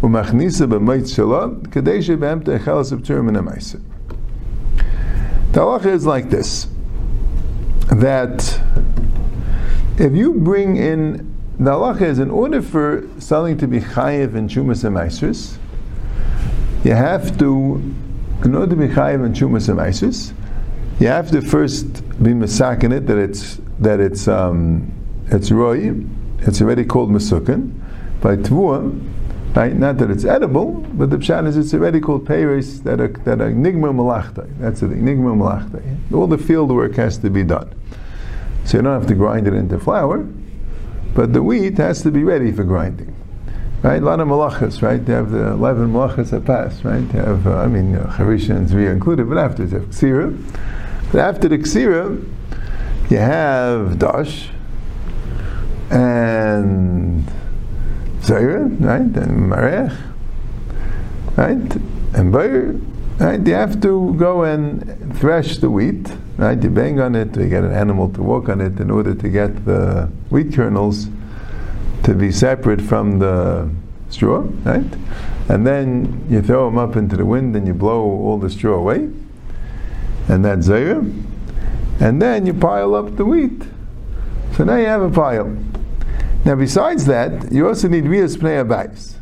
Umachnisa 0.00 0.68
B'Meitz 0.68 1.14
Shalom, 1.14 1.64
Kadesha 1.66 2.16
B'Em 2.16 2.42
Techelas 2.42 2.90
of 2.90 3.02
Turim 3.02 3.28
and 3.28 3.36
The 5.52 5.60
halacha 5.60 5.86
is 5.86 6.06
like 6.06 6.30
this, 6.30 6.66
that 7.90 8.60
if 9.98 10.12
you 10.12 10.34
bring 10.34 10.76
in, 10.76 11.32
the 11.58 11.70
halacha 11.70 12.02
is 12.02 12.18
in 12.18 12.30
order 12.30 12.60
for 12.60 13.08
something 13.18 13.56
to 13.58 13.68
be 13.68 13.80
chayiv 13.80 14.34
in 14.34 14.48
Chumas 14.48 14.84
and 14.84 14.96
you 16.84 16.94
have 16.94 17.38
to, 17.38 17.94
in 18.44 18.54
order 18.54 18.70
to 18.70 18.76
be 18.76 18.88
chayiv 18.88 19.24
in 19.24 19.34
Chumas 19.34 19.68
and 19.68 19.78
you 21.00 21.06
have 21.06 21.30
to 21.30 21.42
first 21.42 22.02
be 22.22 22.32
masakin 22.32 22.92
it 22.92 23.06
that 23.06 23.16
it's 23.16 23.60
that 23.78 23.98
it's 23.98 24.28
um, 24.28 24.92
it's 25.28 25.50
roy, 25.50 25.94
it's 26.40 26.60
already 26.60 26.84
called 26.84 27.10
masukin 27.10 27.72
by 28.20 28.36
tvua, 28.36 29.56
right? 29.56 29.74
Not 29.74 29.98
that 29.98 30.10
it's 30.10 30.24
edible, 30.24 30.72
but 30.92 31.08
the 31.08 31.16
pshat 31.16 31.46
is 31.46 31.56
it's 31.56 31.72
already 31.72 31.98
called 31.98 32.26
peiris 32.26 32.82
that 32.82 33.00
are 33.00 33.08
that 33.08 33.40
are 33.40 33.50
nigma 33.50 33.94
malachta. 33.94 34.46
That's 34.58 34.80
thing, 34.80 35.02
nigma 35.02 35.36
malachta. 35.36 35.82
All 36.12 36.26
the 36.26 36.38
field 36.38 36.70
work 36.70 36.96
has 36.96 37.16
to 37.18 37.30
be 37.30 37.42
done, 37.42 37.74
so 38.64 38.76
you 38.76 38.82
don't 38.82 38.98
have 38.98 39.08
to 39.08 39.14
grind 39.14 39.46
it 39.46 39.54
into 39.54 39.78
flour, 39.78 40.28
but 41.14 41.32
the 41.32 41.42
wheat 41.42 41.78
has 41.78 42.02
to 42.02 42.10
be 42.10 42.22
ready 42.22 42.52
for 42.52 42.64
grinding. 42.64 43.16
Right, 43.82 44.02
a 44.02 44.04
lot 44.04 44.20
of 44.20 44.28
malachas, 44.28 44.82
right? 44.82 45.02
They 45.02 45.14
have 45.14 45.30
the 45.30 45.52
eleven 45.52 45.90
malachas 45.90 46.32
that 46.32 46.44
pass, 46.44 46.84
right? 46.84 47.00
They 47.12 47.18
have, 47.18 47.46
uh, 47.46 47.56
I 47.56 47.66
mean, 47.66 47.94
uh, 47.94 48.14
charisha 48.14 48.54
and 48.54 48.68
zriya 48.68 48.92
included, 48.92 49.26
but 49.26 49.38
after 49.38 49.64
they 49.64 49.78
have 49.78 49.88
ksira. 49.88 50.36
After 51.12 51.48
the 51.48 51.58
ksira, 51.58 52.24
you 53.10 53.16
have 53.16 53.98
dash 53.98 54.50
and 55.90 57.28
zayra, 58.20 58.80
right, 58.80 59.00
and 59.00 59.50
marech, 59.50 59.96
right, 61.36 61.76
and 62.14 62.32
bayer, 62.32 62.76
right. 63.18 63.44
You 63.44 63.54
have 63.54 63.80
to 63.80 64.14
go 64.14 64.44
and 64.44 65.18
thresh 65.18 65.58
the 65.58 65.68
wheat, 65.68 66.12
right. 66.36 66.62
You 66.62 66.70
bang 66.70 67.00
on 67.00 67.16
it. 67.16 67.36
You 67.36 67.48
get 67.48 67.64
an 67.64 67.72
animal 67.72 68.10
to 68.10 68.22
walk 68.22 68.48
on 68.48 68.60
it 68.60 68.78
in 68.78 68.88
order 68.88 69.12
to 69.12 69.28
get 69.28 69.64
the 69.64 70.08
wheat 70.30 70.54
kernels 70.54 71.08
to 72.04 72.14
be 72.14 72.30
separate 72.30 72.80
from 72.80 73.18
the 73.18 73.68
straw, 74.10 74.46
right? 74.62 74.86
And 75.48 75.66
then 75.66 76.24
you 76.30 76.40
throw 76.40 76.66
them 76.66 76.78
up 76.78 76.94
into 76.94 77.16
the 77.16 77.24
wind 77.24 77.56
and 77.56 77.66
you 77.66 77.74
blow 77.74 78.00
all 78.00 78.38
the 78.38 78.48
straw 78.48 78.76
away 78.76 79.10
and 80.30 80.44
that's 80.44 80.68
zayra. 80.68 81.00
And 82.00 82.22
then 82.22 82.46
you 82.46 82.54
pile 82.54 82.94
up 82.94 83.16
the 83.16 83.24
wheat. 83.24 83.62
So 84.56 84.64
now 84.64 84.76
you 84.76 84.86
have 84.86 85.02
a 85.02 85.10
pile. 85.10 85.56
Now 86.44 86.54
besides 86.54 87.04
that, 87.06 87.52
you 87.52 87.66
also 87.66 87.88
need 87.88 88.06
rias 88.06 88.36
pnei 88.36 88.64
abayis. 88.64 89.16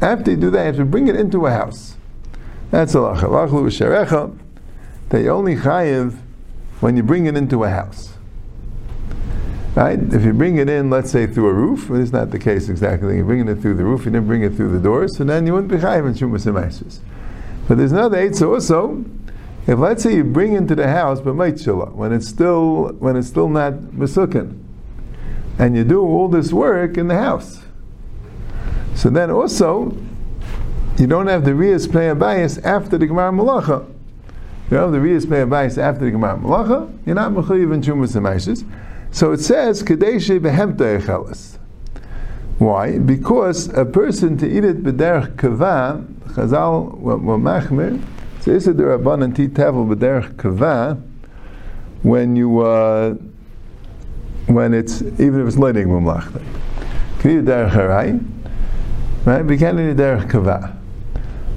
After 0.00 0.32
you 0.32 0.36
do 0.36 0.50
that, 0.50 0.60
you 0.60 0.66
have 0.66 0.76
to 0.76 0.84
bring 0.84 1.06
it 1.06 1.16
into 1.16 1.46
a 1.46 1.50
house. 1.50 1.96
That's 2.70 2.94
a 2.94 2.98
lacha. 2.98 4.38
that 5.08 5.22
you 5.22 5.30
only 5.30 5.54
chayiv 5.54 6.18
when 6.80 6.96
you 6.96 7.02
bring 7.04 7.26
it 7.26 7.36
into 7.36 7.62
a 7.62 7.70
house. 7.70 8.14
Right? 9.74 9.98
If 10.12 10.24
you 10.24 10.32
bring 10.32 10.56
it 10.56 10.68
in, 10.68 10.90
let's 10.90 11.10
say 11.10 11.28
through 11.28 11.48
a 11.48 11.52
roof, 11.52 11.88
well, 11.88 12.00
it's 12.00 12.12
not 12.12 12.32
the 12.32 12.38
case 12.38 12.68
exactly. 12.68 13.16
You're 13.16 13.24
bringing 13.24 13.48
it 13.48 13.60
through 13.60 13.74
the 13.74 13.84
roof, 13.84 14.04
you 14.04 14.10
didn't 14.10 14.26
bring 14.26 14.42
it 14.42 14.54
through 14.54 14.72
the 14.72 14.80
doors, 14.80 15.16
so 15.16 15.24
then 15.24 15.46
you 15.46 15.52
wouldn't 15.52 15.70
be 15.70 15.78
chayiv 15.78 16.06
in 16.06 16.14
shumas 16.14 16.46
and 16.46 17.00
But 17.68 17.78
there's 17.78 17.92
another 17.92 18.18
eight 18.18 18.42
also. 18.42 19.04
If 19.68 19.78
let's 19.78 20.02
say 20.02 20.16
you 20.16 20.24
bring 20.24 20.54
into 20.54 20.74
the 20.74 20.88
house 20.88 21.20
but 21.20 21.34
when 21.34 22.12
it's 22.12 22.26
still 22.26 22.88
when 22.98 23.16
it's 23.16 23.28
still 23.28 23.50
not 23.50 23.74
mesukin, 23.74 24.58
and 25.58 25.76
you 25.76 25.84
do 25.84 26.00
all 26.00 26.28
this 26.28 26.54
work 26.54 26.96
in 26.96 27.08
the 27.08 27.16
house, 27.16 27.60
so 28.94 29.10
then 29.10 29.30
also 29.30 29.94
you 30.96 31.06
don't 31.06 31.26
have 31.26 31.44
the 31.44 31.50
Riyas 31.50 31.90
play 31.90 32.08
a 32.08 32.14
bias 32.14 32.56
after 32.58 32.96
the 32.96 33.06
Gemara 33.06 33.30
Malacha. 33.30 33.86
You 34.70 34.78
don't 34.78 34.92
have 34.94 35.02
the 35.02 35.06
Riyas 35.06 35.28
play 35.28 35.42
a 35.42 35.46
bias 35.46 35.76
after 35.76 36.06
the 36.06 36.12
Gemara 36.12 36.38
Malacha, 36.38 36.90
you're 37.04 37.14
not 37.14 37.32
Mechayiv 37.32 37.74
in 37.74 37.82
Shumas 37.82 38.16
and 38.16 39.14
So 39.14 39.32
it 39.32 39.40
says, 39.40 39.82
Kadeshe 39.82 40.40
behemta 40.40 40.98
echelas. 40.98 41.58
Why? 42.56 42.98
Because 42.98 43.68
a 43.74 43.84
person 43.84 44.38
to 44.38 44.48
eat 44.48 44.64
it 44.64 44.82
b'derech 44.82 45.36
kava, 45.36 46.06
Chazal 46.28 46.96
wa 46.96 47.16
machmir, 47.16 48.02
so 48.40 48.50
is 48.52 48.68
it 48.68 48.76
the 48.76 48.84
Rabban 48.84 49.34
ti 49.34 49.48
tavel 49.48 49.86
b'derech 49.86 50.36
kava, 50.36 51.00
when 52.02 52.36
you, 52.36 52.60
uh, 52.60 53.14
when 54.46 54.74
it's, 54.74 55.02
even 55.02 55.40
if 55.40 55.48
it's 55.48 55.56
learning 55.56 55.88
mumlachta. 55.88 56.42
Kri 57.18 57.36
derech 57.36 57.70
harai, 57.70 58.24
right? 59.26 59.44
We 59.44 59.58
can't 59.58 59.78
eat 59.80 59.96
derech 59.96 60.30
kava. 60.30 60.76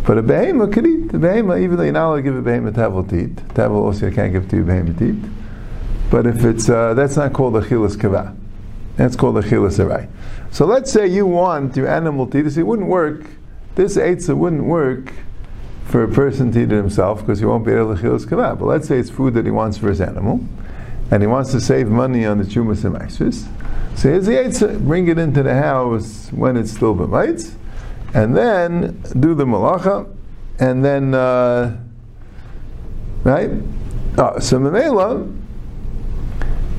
But 0.05 0.17
a 0.17 0.23
behema 0.23 0.73
could 0.73 0.87
eat. 0.87 1.13
A 1.13 1.19
behema, 1.19 1.61
even 1.61 1.77
though 1.77 1.83
you're 1.83 1.93
not 1.93 2.07
allowed 2.07 2.15
to 2.17 2.21
give 2.23 2.35
a 2.35 2.41
behema 2.41 2.73
tavel 2.73 3.03
to 3.09 3.27
tavel 3.53 3.83
also 3.83 4.07
you 4.07 4.11
can't 4.11 4.33
give 4.33 4.49
to 4.49 4.61
a 4.61 4.63
behema 4.63 4.97
to. 4.97 5.29
But 6.09 6.25
if 6.25 6.43
it's, 6.43 6.69
uh, 6.69 6.95
that's 6.95 7.15
not 7.15 7.33
called 7.33 7.55
a 7.55 7.61
chilas 7.61 7.99
kava. 7.99 8.35
That's 8.97 9.15
called 9.15 9.37
a 9.37 9.41
chilas 9.41 9.79
arai. 9.79 10.09
So 10.51 10.65
let's 10.65 10.91
say 10.91 11.07
you 11.07 11.25
want 11.25 11.77
your 11.77 11.87
animal 11.87 12.27
to 12.27 12.39
eat 12.39 12.41
this. 12.41 12.57
It 12.57 12.63
wouldn't 12.63 12.89
work. 12.89 13.23
This 13.75 13.95
eitzah 13.95 14.35
wouldn't 14.35 14.63
work 14.63 15.13
for 15.91 16.03
a 16.03 16.07
person 16.07 16.51
to 16.53 16.59
eat 16.59 16.71
it 16.71 16.75
himself 16.75 17.19
because 17.19 17.39
he 17.39 17.45
won't 17.45 17.65
be 17.65 17.73
able 17.73 17.95
to 17.95 18.01
chilas 18.01 18.27
kava. 18.27 18.55
But 18.55 18.65
let's 18.65 18.87
say 18.87 18.97
it's 18.97 19.09
food 19.09 19.33
that 19.33 19.45
he 19.45 19.51
wants 19.51 19.77
for 19.77 19.89
his 19.89 19.99
animal, 19.99 20.39
and 21.11 21.21
he 21.21 21.27
wants 21.27 21.51
to 21.51 21.59
save 21.59 21.89
money 21.89 22.25
on 22.25 22.37
the 22.37 22.45
chumas 22.45 22.85
and 22.85 22.95
ma'asus. 22.95 23.47
So 23.97 24.09
here's 24.09 24.25
the 24.25 24.33
eitzah. 24.33 24.87
Bring 24.87 25.09
it 25.09 25.17
into 25.17 25.43
the 25.43 25.53
house 25.53 26.29
when 26.31 26.55
it's 26.55 26.71
still 26.71 26.95
b'maitz, 26.95 27.55
and 28.13 28.35
then 28.35 29.01
do 29.19 29.35
the 29.35 29.45
malacha, 29.45 30.09
and 30.59 30.83
then 30.83 31.13
uh, 31.13 31.77
right. 33.25 33.51
Oh, 34.17 34.39
so 34.39 34.59
memela 34.59 35.39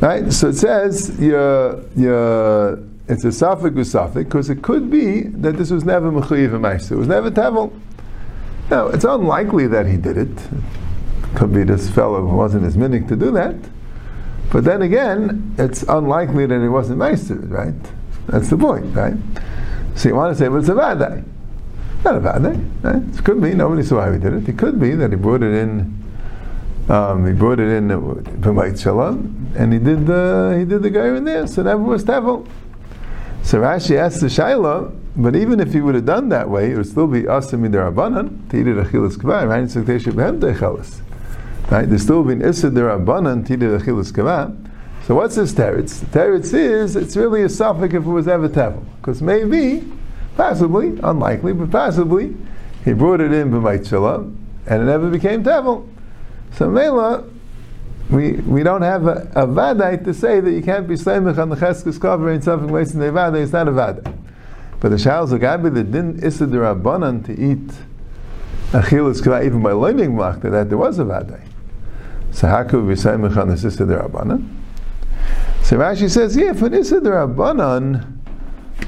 Right? 0.03 0.31
So 0.33 0.49
it 0.49 0.55
says 0.55 1.11
it's 1.11 1.19
a 3.25 3.31
suffix 3.31 3.77
usafik 3.77 4.25
because 4.25 4.51
it 4.51 4.61
could 4.61 4.91
be 4.91 5.21
that 5.21 5.57
this 5.57 5.71
was 5.71 5.85
never 5.85 6.11
mechuyev 6.11 6.51
ma'aser. 6.51 6.93
It 6.93 6.97
was 6.97 7.07
never 7.07 7.31
tevel. 7.31 7.73
Now, 8.73 8.87
it's 8.87 9.05
unlikely 9.05 9.67
that 9.67 9.87
he 9.87 9.99
did 9.99 10.17
it. 10.17 10.35
Could 11.35 11.53
be 11.53 11.63
this 11.63 11.91
fellow 11.91 12.25
wasn't 12.25 12.65
as 12.65 12.75
minik 12.75 13.07
to 13.09 13.17
do 13.17 13.31
that. 13.33 13.55
But 14.51 14.65
then 14.65 14.81
again, 14.81 15.55
it's 15.59 15.83
unlikely 15.83 16.47
that 16.47 16.59
he 16.59 16.69
wasn't 16.69 16.97
meister, 16.97 17.35
right? 17.35 17.75
That's 18.29 18.49
the 18.49 18.57
point, 18.57 18.97
right? 18.97 19.13
So 19.95 20.09
you 20.09 20.15
want 20.15 20.35
to 20.35 20.39
say, 20.39 20.49
well, 20.49 20.61
it's 20.61 20.71
a 20.71 20.75
bad 20.75 21.01
day. 21.01 21.23
Not 22.03 22.17
a 22.17 22.21
vadai, 22.21 22.67
right? 22.81 23.19
It 23.19 23.23
could 23.23 23.43
be, 23.43 23.53
nobody 23.53 23.83
saw 23.83 24.07
how 24.07 24.13
he 24.13 24.19
did 24.19 24.33
it. 24.33 24.49
It 24.49 24.57
could 24.57 24.81
be 24.81 24.93
that 24.93 25.11
he 25.11 25.17
brought 25.17 25.43
it 25.43 25.53
in 25.53 25.99
um, 26.89 27.27
he 27.27 27.35
brought 27.35 27.61
it 27.61 27.69
in 27.69 27.89
B'mayit 27.89 28.83
Shalom, 28.83 29.53
and 29.55 29.75
he 29.75 29.81
did 29.81 30.07
the 30.07 30.57
he 30.59 30.65
did 30.65 30.83
the 30.83 30.91
guy 30.91 31.09
in 31.15 31.25
there, 31.25 31.47
so 31.47 31.63
that 31.63 31.79
was 31.79 32.05
Tevel. 32.05 32.49
So 33.43 33.61
Rashi 33.61 33.97
asked 33.97 34.21
the 34.21 34.29
Shaila, 34.29 34.99
but 35.17 35.37
even 35.37 35.61
if 35.61 35.73
he 35.73 35.81
would 35.81 35.95
have 35.95 36.07
done 36.07 36.29
that 36.31 36.49
way, 36.49 36.73
it 36.73 36.77
would 36.77 36.87
still 36.87 37.07
be 37.07 37.23
Asim 37.23 37.67
eat 38.61 38.67
it 38.67 38.77
Achilas 38.77 39.17
Kavah, 39.17 39.49
right? 39.49 39.63
It's. 40.53 41.03
Right? 41.71 41.89
There's 41.89 42.03
still 42.03 42.25
been 42.25 42.43
Issa 42.43 42.71
Derabanan, 42.71 43.47
to 43.47 43.79
Achilas 43.79 44.13
Kavah. 44.13 44.57
So 45.07 45.15
what's 45.15 45.35
this 45.35 45.53
teretz? 45.53 46.01
The 46.01 46.07
teretz 46.19 46.55
is, 46.55 46.97
it's 46.97 47.17
really 47.17 47.43
a 47.43 47.49
suffix 47.49 47.93
if 47.93 48.05
it 48.05 48.09
was 48.09 48.29
ever 48.29 48.49
Tevel. 48.49 48.85
Because 48.97 49.21
maybe, 49.21 49.85
possibly, 50.37 50.99
unlikely, 51.03 51.53
but 51.53 51.71
possibly, 51.71 52.35
he 52.85 52.93
brought 52.93 53.21
it 53.21 53.33
in 53.33 53.51
B'mayit 53.51 53.89
Shalom, 53.89 54.39
and 54.67 54.83
it 54.83 54.87
never 54.87 55.11
became 55.11 55.43
Tevel. 55.43 55.89
So 56.53 56.71
Mela, 56.71 57.25
we, 58.11 58.33
we 58.33 58.63
don't 58.63 58.83
have 58.83 59.07
a, 59.07 59.31
a 59.35 59.47
to 60.05 60.15
say 60.15 60.41
that 60.41 60.53
you 60.53 60.63
can't 60.63 60.87
be 60.87 60.95
slamich 60.95 61.39
on 61.39 61.49
the 61.49 61.57
cheskes 61.57 62.01
cover 62.01 62.31
and 62.31 62.43
something 62.43 62.71
wasting 62.71 63.01
the 63.01 63.07
vadai. 63.07 63.43
It's 63.43 63.53
not 63.53 63.69
a 63.69 63.73
vadai. 63.73 64.22
But 64.83 64.89
the 64.89 64.97
shals 64.97 65.29
agabi 65.29 65.73
that 65.75 65.93
didn't 65.93 66.25
issa 66.25 66.45
rabbanan 66.45 67.25
to 67.27 67.33
eat 67.33 67.69
achilas 68.73 69.23
kva 69.23 69.47
even 69.47 69.63
by 69.63 69.71
learning 69.71 70.17
machta 70.17 70.51
that 70.51 70.71
there 70.71 70.77
was 70.77 70.99
a 70.99 71.05
vadai. 71.05 71.41
So 72.33 72.49
how 72.49 72.65
could 72.65 72.85
we 72.85 72.97
say 72.97 73.13
on 73.13 73.23
the 73.23 73.57
sister 73.57 73.87
rabbanan? 73.87 74.53
So 75.63 75.79
Rashi 75.79 76.11
says, 76.11 76.37
yeah, 76.37 76.53
for 76.53 76.67
issa 76.75 76.97
rabbanan, 76.97 78.19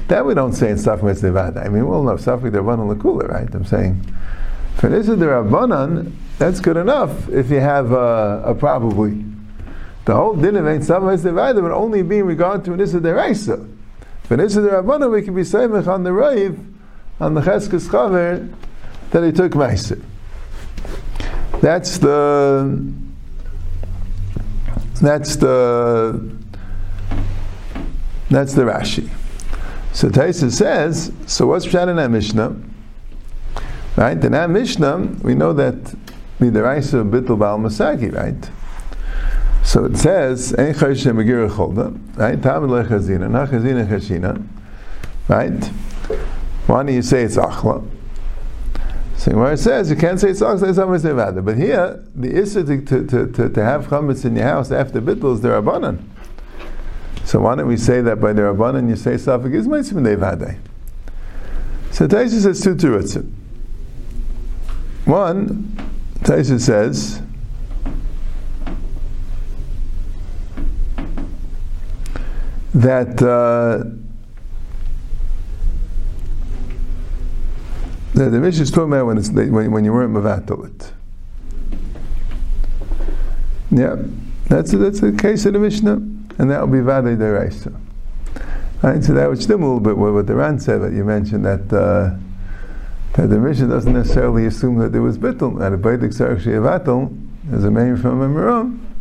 that 0.09 0.25
we 0.25 0.33
don't 0.33 0.51
say 0.51 0.71
in 0.71 0.77
stuff 0.77 1.01
with 1.01 1.21
the 1.21 1.29
vadai. 1.29 1.65
I 1.65 1.69
mean, 1.69 1.87
we'll 1.87 2.03
know 2.03 2.17
the 2.17 2.21
rabbanan 2.21 2.93
lakula, 2.93 3.29
right? 3.29 3.55
I'm 3.55 3.63
saying 3.63 4.13
for 4.75 4.93
issa 4.93 5.15
rabbanan 5.15 6.11
that's 6.39 6.59
good 6.59 6.75
enough 6.75 7.29
if 7.29 7.49
you 7.49 7.61
have 7.61 7.93
a, 7.93 8.43
a 8.47 8.53
probably. 8.53 9.23
The 10.03 10.13
whole 10.13 10.35
din 10.35 10.57
of 10.57 10.67
Ein 10.67 10.81
Divided 10.81 11.63
would 11.63 11.71
only 11.71 12.03
be 12.03 12.17
in 12.17 12.25
regard 12.25 12.65
to 12.65 12.73
an 12.73 12.81
Issa 12.81 12.99
Deraisa. 12.99 13.74
For 14.27 14.41
Issa 14.41 14.59
Derabana, 14.59 15.11
we 15.11 15.21
can 15.21 15.35
be 15.35 15.43
Seimach 15.43 15.87
on 15.87 16.03
the 16.03 16.09
Raiv, 16.09 16.57
on 17.19 17.35
the 17.35 17.41
Cheskes 17.41 17.87
Chaver, 17.87 18.51
that 19.11 19.23
he 19.23 19.31
took 19.31 19.51
Meiser. 19.51 20.01
That's 21.61 21.97
the 21.99 22.93
that's 25.01 25.35
the 25.35 26.37
that's 28.29 28.53
the 28.53 28.63
Rashi. 28.63 29.09
So 29.93 30.09
Taisa 30.09 30.51
says, 30.51 31.11
so 31.27 31.47
what's 31.47 31.65
Pshat 31.65 31.87
in 31.87 31.95
that 31.97 32.11
Mishnah? 32.11 32.55
Right? 33.95 34.21
In 34.21 34.31
that 34.33 34.49
Mishnah, 34.49 34.97
we 35.21 35.35
know 35.35 35.53
that 35.53 35.75
midaraisa 36.39 37.09
bittul 37.09 37.39
bal 37.39 37.57
masagi, 37.59 38.13
right? 38.13 38.49
So 39.65 39.85
it 39.85 39.97
says, 39.97 40.53
"Ein 40.53 40.75
chayshe 40.75 41.11
megir 41.11 41.49
cholda," 41.49 41.97
right? 42.17 42.41
Tam 42.41 42.67
lechazina, 42.67 43.29
na 43.29 43.47
chazina 43.47 43.85
chashina, 43.87 44.47
right? 45.27 45.65
Why 46.67 46.83
don't 46.83 46.93
you 46.93 47.01
say 47.01 47.23
it's 47.23 47.35
achla? 47.35 47.83
So 49.17 49.43
it 49.45 49.57
says 49.57 49.89
you 49.89 49.95
can't 49.95 50.19
say 50.19 50.29
it's 50.29 50.41
achla, 50.41 50.69
it's 50.69 50.77
almost 50.77 51.03
nevada. 51.03 51.41
But 51.41 51.57
here, 51.57 52.03
the 52.13 52.41
issue 52.41 52.63
to, 52.63 53.05
to, 53.07 53.27
to, 53.27 53.49
to 53.49 53.63
have 53.63 53.87
chametz 53.87 54.23
in 54.23 54.35
your 54.35 54.45
house 54.45 54.71
after 54.71 55.01
bittul 55.01 55.33
is 55.33 55.41
the 55.41 55.49
rabbanan. 55.49 55.99
So 57.25 57.41
why 57.41 57.55
don't 57.55 57.67
we 57.67 57.77
say 57.77 58.01
that 58.01 58.21
by 58.21 58.33
the 58.33 58.43
rabbanan 58.43 58.87
you 58.87 58.95
say 58.95 59.17
suffix 59.17 59.55
is 59.55 59.67
mitzvah 59.67 59.99
nevada? 59.99 60.57
So 61.89 62.07
Taisa 62.07 62.39
says 62.39 62.61
two 62.61 62.75
terutzim. 62.75 63.31
One, 65.05 65.75
Taisa 66.19 66.59
says, 66.59 67.21
that 72.75 73.21
uh, 73.21 73.85
the, 78.13 78.29
the 78.29 78.39
Mishnah 78.39 78.63
is 78.63 78.71
talking 78.71 78.91
about 78.91 79.05
when, 79.05 79.17
it's, 79.17 79.29
when, 79.29 79.71
when 79.71 79.85
you 79.85 79.93
weren't 79.93 80.13
Mavatal 80.13 80.91
Yeah, 83.71 83.95
that's 84.47 84.73
a, 84.73 84.77
that's 84.77 84.99
the 84.99 85.13
case 85.13 85.45
of 85.45 85.53
the 85.53 85.59
Mishnah, 85.59 85.93
and 85.93 86.51
that 86.51 86.59
will 86.59 86.67
be 86.67 86.79
Vadei 86.79 87.17
Deraisa. 87.17 87.79
Right, 88.81 89.01
so 89.01 89.13
that 89.13 89.29
would 89.29 89.41
stem 89.41 89.63
a 89.63 89.65
little 89.65 89.79
bit 89.79 89.97
with 89.97 90.13
what 90.13 90.27
the 90.27 90.35
Ran 90.35 90.59
said 90.59 90.81
that 90.81 90.91
you 90.91 91.05
mentioned 91.05 91.45
that 91.45 91.71
uh, 91.73 92.17
that 93.13 93.27
the 93.27 93.39
Mishnah 93.39 93.69
doesn't 93.69 93.93
necessarily 93.93 94.45
assume 94.45 94.77
that 94.79 94.91
there 94.91 95.01
was 95.01 95.17
bittul. 95.17 95.57
That 95.59 95.71
a 95.71 95.77
baidik 95.77 96.13
sarach 96.13 96.43
sheyavatl 96.43 97.53
is 97.53 97.63
a 97.63 97.71
name 97.71 97.95
from 97.95 98.21
a 98.21 98.27
miram. 98.27 98.94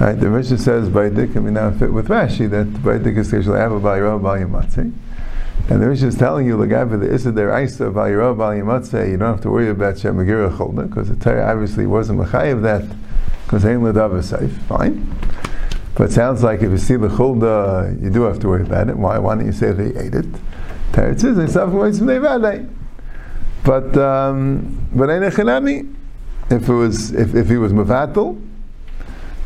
Right, 0.00 0.18
the 0.18 0.28
Mishnah 0.28 0.58
says 0.58 0.88
baidik, 0.88 1.36
and 1.36 1.44
we 1.44 1.50
now 1.50 1.70
fit 1.70 1.92
with 1.92 2.08
Rashi 2.08 2.48
that 2.50 2.66
baidik 2.66 3.18
is 3.18 3.30
usually 3.30 3.58
have 3.58 3.72
a 3.72 3.80
bayiro 3.80 4.18
bayimatzi. 4.20 4.92
And 5.68 5.82
the 5.82 5.86
Mishnah 5.86 6.08
is 6.08 6.16
telling 6.16 6.46
you, 6.46 6.60
after 6.74 6.96
the 6.96 7.12
Issa 7.12 7.30
der 7.30 7.62
Isa 7.62 7.84
bayiro 7.84 8.34
bayimatzi, 8.34 9.10
you 9.10 9.16
don't 9.18 9.32
have 9.32 9.42
to 9.42 9.50
worry 9.50 9.68
about 9.68 9.96
shemagira 9.96 10.56
cholda, 10.56 10.88
because 10.88 11.08
the 11.08 11.16
Torah 11.16 11.52
obviously 11.52 11.86
wasn't 11.86 12.20
of 12.20 12.62
that, 12.62 12.82
because 13.44 13.64
ain't 13.64 13.82
ladav 13.82 14.24
safe. 14.24 14.50
Fine. 14.62 15.14
But 15.94 16.04
it 16.04 16.12
sounds 16.12 16.42
like 16.42 16.62
if 16.62 16.70
you 16.70 16.78
see 16.78 16.96
the 16.96 17.08
chulda, 17.08 18.02
you 18.02 18.08
do 18.08 18.22
have 18.22 18.40
to 18.40 18.48
worry 18.48 18.62
about 18.62 18.88
it. 18.88 18.96
Why? 18.96 19.18
Why 19.18 19.34
don't 19.34 19.44
you 19.46 19.52
say 19.52 19.72
they 19.72 19.94
ate 20.00 20.14
it? 20.14 20.26
Torah 20.94 21.18
says, 21.18 21.54
But 23.62 23.96
um, 23.98 24.88
but 24.94 25.10
if 25.10 26.68
it 26.68 26.72
was 26.72 27.12
if, 27.12 27.34
if 27.34 27.48
he 27.48 27.56
was 27.56 27.72
Mavatal, 27.72 28.40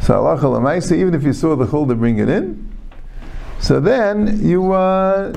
so 0.01 0.15
halacha 0.15 0.43
lemaisa, 0.43 0.97
even 0.97 1.15
if 1.15 1.23
you 1.23 1.33
saw 1.33 1.57
the 1.57 1.67
chulda 1.67 1.99
bring 1.99 2.19
it 2.19 2.29
in, 2.29 2.73
so 3.59 3.81
then 3.81 4.39
you 4.47 4.73
uh, 4.73 5.33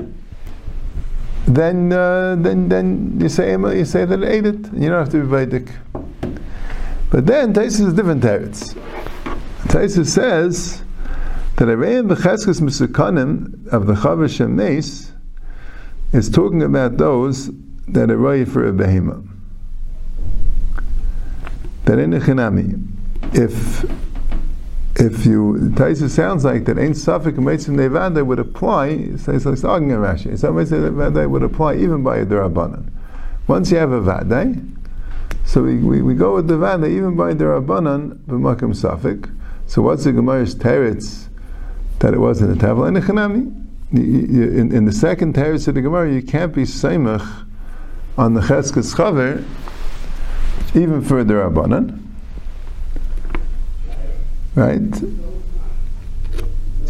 then 1.46 1.92
uh, 1.92 2.36
then 2.38 2.68
then 2.68 3.18
you 3.20 3.28
say 3.28 3.52
you 3.52 3.84
say 3.84 4.04
that 4.04 4.22
it 4.22 4.28
ate 4.28 4.46
it. 4.46 4.72
You 4.72 4.90
don't 4.90 4.98
have 4.98 5.10
to 5.10 5.22
be 5.22 5.26
vedic. 5.26 5.68
But 7.10 7.26
then 7.26 7.52
Taisus 7.52 7.88
is 7.88 7.92
different 7.94 8.22
teretz. 8.22 8.74
Taisus 9.64 10.06
says 10.06 10.84
that 11.56 11.66
Arayan 11.66 12.08
b'cheskes 12.08 12.60
misakanim 12.60 13.66
of 13.72 13.86
the 13.86 13.94
Chavish 13.94 14.46
Nes 14.48 15.12
is 16.12 16.30
talking 16.30 16.62
about 16.62 16.98
those 16.98 17.50
that 17.88 18.10
are 18.10 18.16
right 18.16 18.46
for 18.46 18.66
a 18.66 18.72
behemoth. 18.72 19.24
That 21.86 21.98
in 21.98 22.10
the 22.10 22.18
chinami, 22.18 22.86
if 23.34 23.84
if 25.00 25.24
you 25.24 25.54
Taisa 25.74 26.10
sounds 26.10 26.44
like 26.44 26.66
that 26.66 26.78
ain't 26.78 26.96
suffix 26.96 27.38
Meitzim 27.38 27.70
Nevada 27.70 28.22
would 28.22 28.38
apply, 28.38 29.16
says 29.16 29.46
like 29.46 29.58
talking 29.58 29.90
in 29.90 29.96
Rashi. 29.96 30.26
Meitzim 30.26 30.82
Nevada 30.82 31.26
would 31.26 31.42
apply 31.42 31.76
even 31.76 32.02
by 32.02 32.18
a 32.18 32.26
Durabanan. 32.26 32.90
Once 33.46 33.70
you 33.70 33.78
have 33.78 33.92
a 33.92 34.00
Vadai, 34.00 34.56
eh? 34.56 35.40
so 35.46 35.62
we, 35.62 35.78
we, 35.78 36.02
we, 36.02 36.14
go 36.14 36.34
with 36.34 36.48
the 36.48 36.58
Vada 36.58 36.86
even 36.86 37.16
by 37.16 37.32
the 37.32 37.44
Rabbanan 37.44 38.18
b'makam 38.26 38.76
suffix. 38.76 39.28
So 39.66 39.80
what's 39.80 40.04
the 40.04 40.12
Gemara's 40.12 40.54
teretz 40.54 41.28
that 42.00 42.12
it 42.12 42.18
was 42.18 42.42
in 42.42 42.50
the 42.50 42.62
tavla 42.62 42.88
and 42.88 42.96
the 42.96 43.00
chanami? 43.00 43.56
In, 43.92 44.70
in 44.70 44.84
the 44.84 44.92
second 44.92 45.34
teretz 45.34 45.66
of 45.66 45.74
the 45.74 45.82
Gemara, 45.82 46.12
you 46.12 46.22
can't 46.22 46.54
be 46.54 46.62
seimach 46.62 47.46
on 48.18 48.34
the 48.34 48.42
cheskes 48.42 48.94
chaver 48.94 49.44
even 50.76 51.02
for 51.02 51.24
the 51.24 51.34
Rabbanan 51.34 51.99
right? 54.54 55.02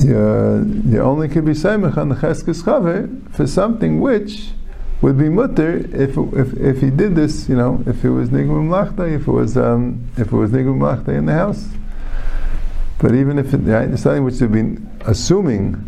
You, 0.01 0.83
you 0.87 1.01
only 1.01 1.29
can 1.29 1.45
be 1.45 1.53
seimach 1.53 1.97
on 1.99 2.09
the 2.09 2.15
cheskes 2.15 2.65
chave 2.65 3.35
for 3.35 3.47
something 3.47 4.01
which 4.01 4.51
would 5.03 5.19
be 5.19 5.29
mutter 5.29 5.79
if, 5.95 6.17
if, 6.17 6.55
if 6.55 6.81
he 6.81 6.91
did 6.91 7.15
this, 7.15 7.49
you 7.49 7.57
know, 7.57 7.83
if 7.87 8.05
it 8.05 8.11
was 8.11 8.31
nigum 8.31 8.69
mlachta, 8.69 9.15
if 9.15 9.27
it 9.27 9.33
was 9.33 9.57
um, 9.57 10.09
if 10.17 10.29
it 10.29 10.37
was 10.37 10.51
nigum 10.51 10.79
mlachta 10.79 11.09
in 11.09 11.27
the 11.27 11.33
house. 11.33 11.69
But 12.99 13.15
even 13.15 13.39
if 13.39 13.53
it, 13.55 13.59
right, 13.59 13.99
something 13.99 14.25
which 14.25 14.39
they've 14.39 14.51
been 14.51 14.91
assuming 15.07 15.87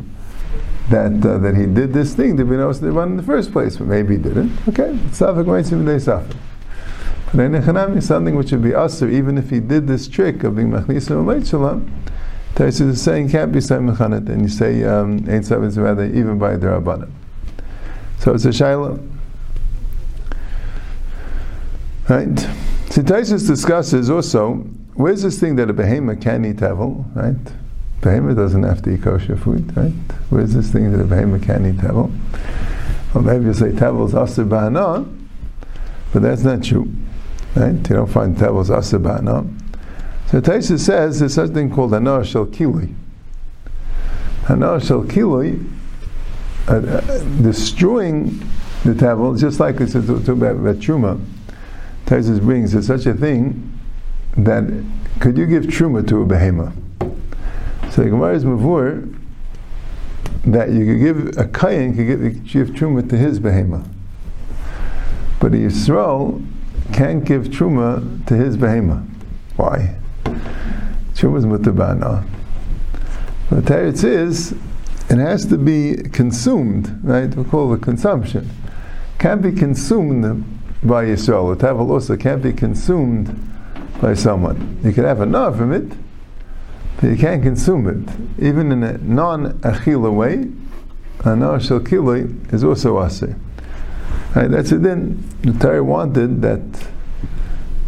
that 0.91 1.25
uh, 1.25 1.39
that 1.39 1.57
he 1.57 1.67
did 1.67 1.93
this 1.93 2.15
thing, 2.15 2.37
they've 2.37 2.49
been 2.49 2.95
one 2.95 3.11
in 3.11 3.17
the 3.17 3.23
first 3.23 3.53
place, 3.53 3.77
but 3.77 3.87
maybe 3.87 4.17
he 4.17 4.23
didn't. 4.23 4.51
Okay, 4.69 4.93
safek 5.11 5.45
meitzim 5.45 5.85
they 5.87 5.99
suffer 5.99 6.37
something 7.33 8.37
which 8.37 8.53
would 8.53 8.63
be 8.63 8.75
usher, 8.75 9.09
even 9.09 9.39
if 9.39 9.51
he 9.51 9.61
did 9.61 9.87
this 9.87 10.07
trick 10.07 10.45
of 10.45 10.57
being 10.57 10.71
machnisim 10.71 11.49
shalom. 11.49 12.03
Taisus 12.55 12.89
is 12.91 13.03
saying 13.03 13.31
can't 13.31 13.51
be 13.51 13.61
say 13.63 13.77
mechanat, 13.77 14.29
and 14.29 14.43
you 14.43 14.49
say 14.49 14.85
um, 14.85 15.25
ain't 15.29 15.47
seven 15.47 15.71
rather 15.83 16.05
even 16.05 16.39
by 16.39 16.57
the 16.57 16.67
rabbanim. 16.67 17.11
So 18.19 18.35
it's 18.35 18.45
a 18.45 18.51
shaila, 18.51 19.01
right? 22.11 22.39
So 22.91 23.01
Taisus 23.01 23.47
discusses 23.47 24.11
also 24.11 24.57
where's 24.95 25.23
this 25.23 25.41
thing 25.41 25.57
that 25.57 25.71
a 25.71 25.73
behemoth 25.73 26.21
can 26.21 26.45
eat 26.45 26.57
tevel, 26.57 27.05
right? 27.17 27.55
Behemoth 28.03 28.37
doesn't 28.37 28.63
have 28.65 28.83
to 28.83 28.91
eat 28.91 29.03
kosher 29.03 29.37
food, 29.37 29.75
right? 29.75 29.93
Where's 30.29 30.53
this 30.53 30.71
thing 30.71 30.93
that 30.93 31.01
a 31.01 31.05
behemoth 31.05 31.45
can 31.45 31.65
eat 31.65 31.77
tevel? 31.77 32.15
Well, 33.15 33.25
maybe 33.25 33.47
you 33.47 33.55
say 33.55 33.71
tevel 33.71 34.07
is 34.07 34.15
aser 34.15 34.45
ba'ana, 34.45 35.11
but 36.13 36.21
that's 36.21 36.43
not 36.43 36.63
true. 36.63 36.93
Right? 37.55 37.75
You 37.75 37.97
don't 37.97 38.07
find 38.07 38.37
Tevos 38.37 38.69
Asabana. 38.69 39.59
So 40.31 40.41
Taisa 40.41 40.79
says 40.79 41.21
there's 41.21 41.35
such 41.35 41.51
a 41.51 41.53
thing 41.53 41.71
called 41.71 41.91
Hanar 41.91 42.25
Shel 42.25 42.47
Kilui. 42.47 42.95
Shel 44.47 45.05
Kilui, 45.05 45.71
uh, 46.69 46.73
uh, 46.73 47.43
destroying 47.43 48.39
the 48.85 48.95
Tevel, 48.95 49.39
just 49.39 49.61
like 49.61 49.81
it's 49.81 49.93
talking 49.93 50.29
about, 50.29 50.57
about 50.57 50.77
Truma. 50.77 51.23
Taisa 52.07 52.41
brings 52.41 52.73
there's 52.73 52.87
such 52.87 53.07
a 53.07 53.15
thing 53.15 53.79
that 54.37 54.65
could 55.21 55.37
you 55.37 55.47
give 55.47 55.65
Truma 55.65 56.07
to 56.09 56.23
a 56.23 56.27
behemoth? 56.27 56.75
So 57.91 58.03
the 58.03 58.11
Gemara 58.11 58.35
is 58.35 58.45
Mavur 58.45 59.19
that 60.45 60.71
you 60.71 60.85
could 60.87 60.99
give 60.99 61.39
a 61.39 61.47
Kayan 61.47 61.95
could 61.95 62.07
give, 62.07 62.45
give 62.45 62.69
Truma 62.71 63.09
to 63.09 63.17
his 63.17 63.39
behemoth. 63.39 63.87
But 65.39 65.53
a 65.53 65.57
Yisrael 65.57 66.45
can't 66.93 67.25
give 67.25 67.47
truma 67.47 68.27
to 68.27 68.35
his 68.35 68.57
behema. 68.57 69.07
Why? 69.57 69.97
Truma 71.15 71.39
is 71.39 71.45
mutabana. 71.47 72.25
The 73.51 73.63
teretz 73.63 74.05
is 74.05 74.53
it 75.11 75.19
has 75.19 75.45
to 75.47 75.59
be 75.59 75.97
consumed, 76.11 77.01
right? 77.03 77.35
We 77.35 77.45
call 77.45 77.73
it 77.75 77.83
consumption. 77.83 78.49
Can't 79.19 79.43
be 79.43 79.53
consumed 79.53 80.45
by 80.83 81.05
Yisrael. 81.05 81.57
The 81.57 81.67
tavel 81.67 81.93
also 81.93 82.17
can't 82.17 82.43
be 82.43 82.53
consumed 82.53 83.29
by 84.01 84.15
someone. 84.15 84.81
You 84.83 84.93
can 84.93 85.05
have 85.05 85.21
enough 85.21 85.57
from 85.57 85.73
it, 85.73 85.93
but 87.01 87.11
you 87.11 87.17
can't 87.17 87.43
consume 87.43 87.89
it. 87.89 88.43
Even 88.43 88.73
in 88.73 88.83
a 88.83 88.99
non-achila 88.99 90.13
way, 90.13 90.51
a 91.25 91.61
shel 91.61 92.55
is 92.55 92.65
also 92.65 92.99
asir. 93.01 93.37
Right, 94.35 94.51
that's 94.51 94.73
it. 94.73 94.83
Then 94.83 95.23
the 95.43 95.53
Torah 95.53 95.85
wanted 95.85 96.41
that 96.41 96.63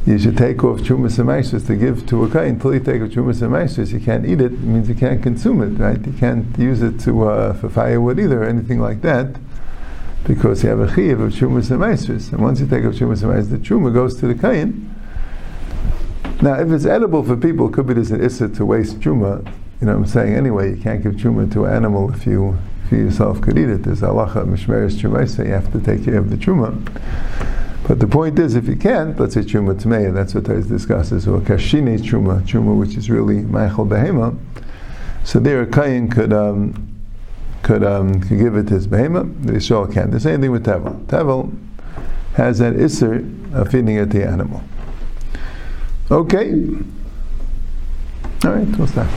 you 0.07 0.18
should 0.18 0.37
take 0.37 0.62
off 0.62 0.80
chumas 0.80 1.18
and 1.18 1.66
to 1.66 1.76
give 1.76 2.07
to 2.09 2.24
a 2.24 2.30
kain. 2.30 2.54
Until 2.54 2.74
you 2.74 2.80
take 2.80 3.00
off 3.00 3.09
chumas 3.09 3.40
and 3.40 3.88
you 3.90 4.00
can't 4.00 4.26
eat 4.26 4.42
it. 4.42 4.52
It 4.52 4.61
means 4.61 4.88
you 4.88 4.94
can't 4.94 5.22
consume 5.22 5.62
it, 5.62 5.80
right? 5.83 6.04
You 6.04 6.12
can't 6.12 6.59
use 6.59 6.83
it 6.83 7.00
to 7.00 7.24
uh, 7.24 7.54
for 7.54 7.70
firewood 7.70 8.20
either, 8.20 8.42
or 8.42 8.46
anything 8.46 8.78
like 8.78 9.00
that, 9.00 9.37
because 10.26 10.62
you 10.62 10.68
have 10.68 10.80
a 10.80 10.88
chiyuv 10.88 11.22
of 11.22 11.33
chumas 11.33 11.70
and 11.70 12.33
And 12.33 12.42
once 12.42 12.61
you 12.61 12.66
take 12.66 12.85
off 12.85 12.92
chumas 12.92 13.22
and 13.22 13.50
the 13.50 13.57
chuma 13.57 13.94
goes 13.94 14.20
to 14.20 14.26
the 14.26 14.35
kain. 14.35 14.94
Now, 16.42 16.61
if 16.61 16.70
it's 16.70 16.85
edible 16.85 17.22
for 17.22 17.38
people, 17.38 17.70
it 17.70 17.72
could 17.72 17.87
be 17.87 17.94
there's 17.94 18.11
an 18.11 18.22
issa 18.22 18.50
to 18.50 18.66
waste 18.66 19.00
chuma. 19.00 19.46
You 19.80 19.87
know 19.87 19.94
what 19.94 20.00
I'm 20.00 20.07
saying? 20.07 20.35
Anyway, 20.35 20.76
you 20.76 20.83
can't 20.83 21.02
give 21.02 21.14
chuma 21.14 21.50
to 21.54 21.64
an 21.64 21.74
animal 21.74 22.12
if 22.12 22.26
you 22.26 22.59
if 22.85 22.92
you 22.92 22.99
yourself 22.99 23.40
could 23.40 23.59
eat 23.59 23.68
it. 23.68 23.83
There's 23.83 24.01
halacha 24.01 24.44
mishmeres 24.47 24.99
chuma, 25.01 25.29
so 25.29 25.42
you 25.42 25.53
have 25.53 25.73
to 25.73 25.81
take 25.81 26.05
care 26.05 26.18
of 26.18 26.31
the 26.31 26.37
chuma. 26.37 26.73
But 27.87 28.01
the 28.01 28.07
point 28.07 28.38
is, 28.38 28.55
if 28.55 28.66
you 28.66 28.77
can't, 28.77 29.18
let's 29.20 29.35
say 29.35 29.42
truma 29.42 29.75
tmei, 29.81 30.12
that's 30.12 30.35
what 30.35 30.44
Taz 30.44 30.68
discusses, 30.68 31.29
or 31.29 31.40
kashine 31.40 31.99
truma, 31.99 32.40
truma 32.42 32.79
which 32.79 32.97
is 32.97 33.11
really 33.11 33.42
ma'achal 33.42 33.88
behema. 33.88 34.38
So 35.25 35.38
there, 35.38 35.62
a 35.62 35.66
kain 35.66 36.09
could 36.09 36.33
um, 36.33 36.88
could 37.62 37.85
um, 37.85 38.20
could 38.20 38.38
give 38.38 38.57
it 38.57 38.68
to 38.68 38.75
his 38.75 38.87
behema. 38.87 39.44
The 39.44 39.53
Yisrael 39.53 39.92
can. 39.92 40.11
The 40.11 40.20
same 40.20 40.40
thing 40.40 40.51
with 40.51 40.64
tevel. 40.64 41.05
Tevel 41.07 41.57
has 42.35 42.59
that 42.59 42.75
isser 42.75 43.55
of 43.55 43.70
feeding 43.70 43.97
it 43.97 44.11
the 44.11 44.25
animal. 44.25 44.62
Okay. 46.11 46.53
All 48.44 48.53
right, 48.53 48.79
we'll 48.79 48.87
stop. 48.87 49.09